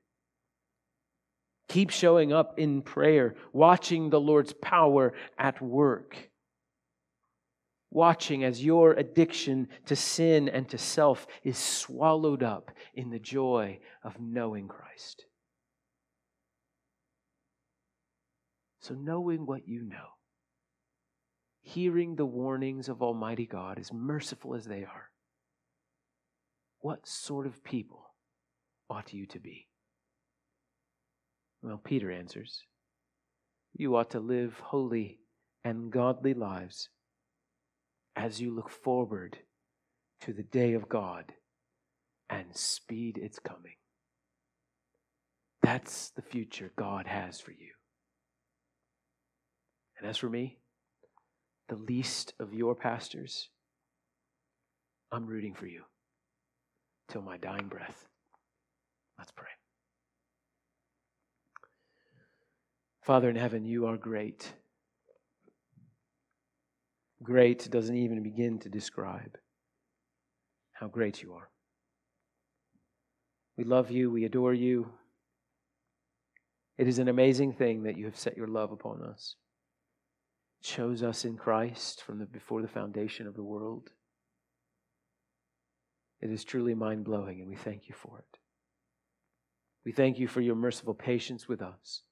Keep 1.68 1.90
showing 1.90 2.32
up 2.32 2.60
in 2.60 2.80
prayer, 2.80 3.34
watching 3.52 4.10
the 4.10 4.20
Lord's 4.20 4.52
power 4.52 5.14
at 5.36 5.60
work 5.60 6.27
watching 7.90 8.44
as 8.44 8.64
your 8.64 8.92
addiction 8.92 9.68
to 9.86 9.96
sin 9.96 10.48
and 10.48 10.68
to 10.68 10.78
self 10.78 11.26
is 11.42 11.56
swallowed 11.56 12.42
up 12.42 12.70
in 12.94 13.10
the 13.10 13.18
joy 13.18 13.78
of 14.02 14.20
knowing 14.20 14.68
Christ. 14.68 15.24
So, 18.80 18.94
knowing 18.94 19.46
what 19.46 19.66
you 19.66 19.82
know, 19.82 20.16
hearing 21.60 22.16
the 22.16 22.26
warnings 22.26 22.88
of 22.88 23.02
Almighty 23.02 23.46
God, 23.46 23.78
as 23.78 23.92
merciful 23.92 24.54
as 24.54 24.66
they 24.66 24.84
are, 24.84 25.10
what 26.80 27.06
sort 27.06 27.46
of 27.46 27.64
people 27.64 28.14
ought 28.88 29.12
you 29.12 29.26
to 29.26 29.40
be? 29.40 29.66
Well, 31.60 31.80
Peter 31.82 32.10
answers, 32.10 32.62
You 33.74 33.96
ought 33.96 34.10
to 34.10 34.20
live 34.20 34.54
holy 34.60 35.18
and 35.64 35.90
godly 35.90 36.34
lives 36.34 36.88
as 38.18 38.40
you 38.40 38.52
look 38.52 38.68
forward 38.68 39.38
to 40.20 40.32
the 40.32 40.42
day 40.42 40.72
of 40.74 40.88
God 40.88 41.32
and 42.28 42.54
speed 42.54 43.16
its 43.16 43.38
coming. 43.38 43.76
That's 45.62 46.10
the 46.10 46.22
future 46.22 46.72
God 46.76 47.06
has 47.06 47.40
for 47.40 47.52
you. 47.52 47.70
And 49.98 50.08
as 50.08 50.16
for 50.16 50.28
me, 50.28 50.58
the 51.68 51.76
least 51.76 52.34
of 52.40 52.52
your 52.52 52.74
pastors, 52.74 53.50
I'm 55.12 55.26
rooting 55.26 55.54
for 55.54 55.66
you 55.66 55.82
till 57.08 57.22
my 57.22 57.36
dying 57.36 57.68
breath. 57.68 58.06
Let's 59.16 59.32
pray. 59.32 59.46
Father 63.02 63.30
in 63.30 63.36
heaven, 63.36 63.64
you 63.64 63.86
are 63.86 63.96
great. 63.96 64.52
Great 67.22 67.68
doesn't 67.70 67.96
even 67.96 68.22
begin 68.22 68.58
to 68.60 68.68
describe 68.68 69.36
how 70.72 70.86
great 70.86 71.22
you 71.22 71.34
are. 71.34 71.50
We 73.56 73.64
love 73.64 73.90
you, 73.90 74.10
we 74.10 74.24
adore 74.24 74.54
you. 74.54 74.92
It 76.76 76.86
is 76.86 77.00
an 77.00 77.08
amazing 77.08 77.54
thing 77.54 77.82
that 77.82 77.98
you 77.98 78.04
have 78.04 78.16
set 78.16 78.36
your 78.36 78.46
love 78.46 78.70
upon 78.70 79.02
us. 79.02 79.34
chose 80.62 81.02
us 81.02 81.24
in 81.24 81.36
Christ 81.36 82.02
from 82.02 82.18
the, 82.20 82.26
before 82.26 82.62
the 82.62 82.68
foundation 82.68 83.26
of 83.26 83.34
the 83.34 83.42
world. 83.42 83.90
It 86.20 86.30
is 86.30 86.44
truly 86.44 86.74
mind 86.74 87.04
blowing, 87.04 87.40
and 87.40 87.48
we 87.48 87.56
thank 87.56 87.88
you 87.88 87.94
for 87.94 88.18
it. 88.18 88.38
We 89.84 89.92
thank 89.92 90.18
you 90.18 90.28
for 90.28 90.40
your 90.40 90.56
merciful 90.56 90.94
patience 90.94 91.48
with 91.48 91.62
us. 91.62 92.02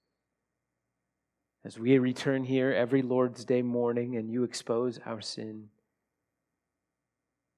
As 1.67 1.77
we 1.81 1.99
return 1.99 2.45
here 2.45 2.71
every 2.71 3.03
Lord's 3.03 3.45
Day 3.45 3.61
morning 3.61 4.14
and 4.14 4.31
you 4.31 4.45
expose 4.45 5.01
our 5.05 5.21
sin, 5.21 5.64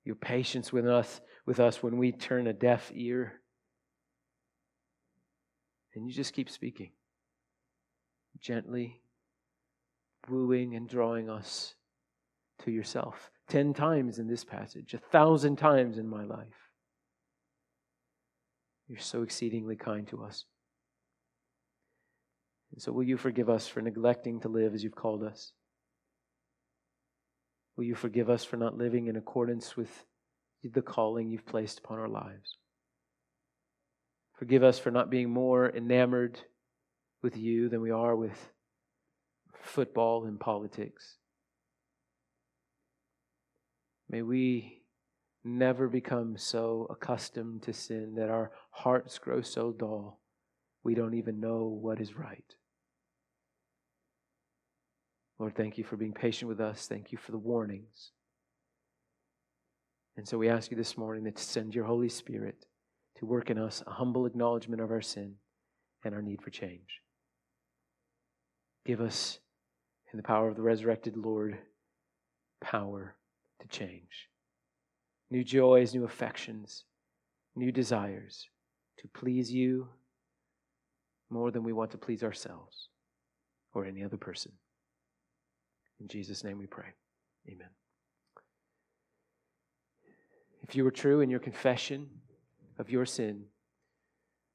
your 0.03 0.15
patience 0.15 0.73
with 0.73 0.89
us, 0.89 1.21
with 1.45 1.61
us 1.61 1.83
when 1.83 1.99
we 1.99 2.13
turn 2.13 2.47
a 2.47 2.55
deaf 2.55 2.91
ear, 2.95 3.35
and 5.95 6.07
you 6.07 6.15
just 6.15 6.33
keep 6.33 6.49
speaking 6.49 6.89
gently, 8.41 9.03
wooing 10.27 10.75
and 10.75 10.89
drawing 10.89 11.29
us 11.29 11.75
to 12.65 12.71
yourself. 12.71 13.31
Ten 13.47 13.75
times 13.75 14.19
in 14.19 14.27
this 14.27 14.43
passage, 14.43 14.95
a 14.95 14.99
thousand 14.99 15.57
times 15.57 15.99
in 15.99 16.09
my 16.09 16.25
life. 16.25 16.71
You're 18.87 19.01
so 19.01 19.23
exceedingly 19.23 19.77
kind 19.77 20.09
to 20.09 20.25
us. 20.25 20.47
And 22.73 22.83
so, 22.83 22.93
will 22.93 23.05
you 23.05 23.17
forgive 23.17 23.49
us 23.49 23.67
for 23.67 23.81
neglecting 23.81 24.41
to 24.41 24.49
live 24.49 24.75
as 24.75 24.85
you've 24.85 24.95
called 24.95 25.23
us? 25.23 25.53
Will 27.77 27.85
you 27.85 27.95
forgive 27.95 28.29
us 28.29 28.45
for 28.45 28.57
not 28.57 28.77
living 28.77 29.07
in 29.07 29.17
accordance 29.17 29.77
with 29.77 30.05
the 30.65 30.83
calling 30.83 31.31
you've 31.31 31.47
placed 31.47 31.79
upon 31.79 31.99
our 31.99 32.09
lives? 32.09 32.59
Forgive 34.37 34.63
us 34.63 34.79
for 34.79 34.91
not 34.91 35.11
being 35.11 35.31
more 35.31 35.69
enamored 35.71 36.41
with 37.23 37.37
you 37.37 37.69
than 37.69 37.81
we 37.81 37.91
are 37.91 38.15
with 38.15 38.51
football 39.61 40.25
and 40.25 40.39
politics. 40.39 41.17
May 44.09 44.23
we 44.23 44.83
never 45.45 45.89
become 45.89 46.37
so 46.37 46.87
accustomed 46.91 47.63
to 47.63 47.73
sin 47.73 48.15
that 48.17 48.29
our 48.29 48.53
hearts 48.71 49.19
grow 49.19 49.41
so 49.41 49.73
dull 49.73 50.21
we 50.85 50.95
don't 50.95 51.15
even 51.15 51.41
know 51.41 51.65
what 51.65 52.01
is 52.01 52.17
right. 52.17 52.55
Lord, 55.39 55.55
thank 55.55 55.79
you 55.79 55.85
for 55.85 55.97
being 55.97 56.13
patient 56.13 56.49
with 56.49 56.61
us. 56.61 56.87
Thank 56.87 57.13
you 57.13 57.19
for 57.19 57.33
the 57.33 57.39
warnings. 57.39 58.11
And 60.17 60.27
so 60.27 60.37
we 60.37 60.49
ask 60.49 60.71
you 60.71 60.77
this 60.77 60.99
morning 60.99 61.25
that 61.25 61.37
to 61.37 61.43
send 61.43 61.75
your 61.75 61.85
Holy 61.85 62.09
Spirit 62.09 62.67
to 63.19 63.27
work 63.27 63.51
in 63.51 63.59
us 63.59 63.83
a 63.87 63.91
humble 63.91 64.27
acknowledgement 64.27 64.83
of 64.83 64.91
our 64.91 65.01
sin 65.01 65.35
and 66.05 66.15
our 66.15 66.23
need 66.23 66.43
for 66.43 66.51
change. 66.51 67.03
Give 68.85 69.01
us, 69.01 69.39
in 70.13 70.17
the 70.17 70.23
power 70.25 70.49
of 70.49 70.57
the 70.57 70.63
resurrected 70.63 71.17
Lord, 71.17 71.59
power 72.61 73.15
to 73.61 73.69
change. 73.69 74.29
New 75.31 75.45
joys, 75.45 75.95
new 75.95 76.05
affections, 76.05 76.85
new 77.55 77.71
desires 77.71 78.49
to 78.99 79.09
please 79.09 79.53
you 79.53 79.89
more 81.31 81.51
than 81.51 81.63
we 81.63 81.73
want 81.73 81.91
to 81.93 81.99
please 81.99 82.23
ourselves 82.23 82.89
or 83.75 83.85
any 83.85 84.03
other 84.03 84.17
person. 84.17 84.53
In 86.01 86.09
Jesus' 86.09 86.45
name 86.45 86.59
we 86.59 86.67
pray. 86.67 86.87
Amen. 87.49 87.69
If 90.63 90.77
you 90.77 90.85
were 90.85 90.91
true 90.91 91.21
in 91.21 91.31
your 91.31 91.41
confession 91.41 92.09
of 92.79 92.91
your 92.91 93.07
sin, 93.07 93.45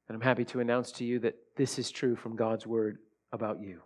and 0.08 0.14
I'm 0.14 0.20
happy 0.20 0.44
to 0.46 0.60
announce 0.60 0.92
to 0.92 1.04
you 1.04 1.18
that 1.20 1.36
this 1.56 1.78
is 1.78 1.90
true 1.90 2.16
from 2.16 2.36
God's 2.36 2.66
word 2.66 2.98
about 3.32 3.60
you. 3.60 3.80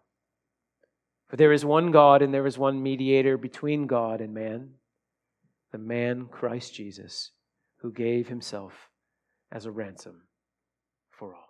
For 1.28 1.36
there 1.36 1.52
is 1.52 1.64
one 1.64 1.90
God 1.90 2.22
and 2.22 2.32
there 2.32 2.46
is 2.46 2.58
one 2.58 2.82
mediator 2.82 3.36
between 3.36 3.86
God 3.86 4.20
and 4.20 4.32
man, 4.32 4.70
the 5.72 5.78
man 5.78 6.26
Christ 6.26 6.74
Jesus, 6.74 7.32
who 7.80 7.92
gave 7.92 8.28
himself 8.28 8.72
as 9.52 9.66
a 9.66 9.70
ransom 9.70 10.22
for 11.10 11.34
all. 11.34 11.47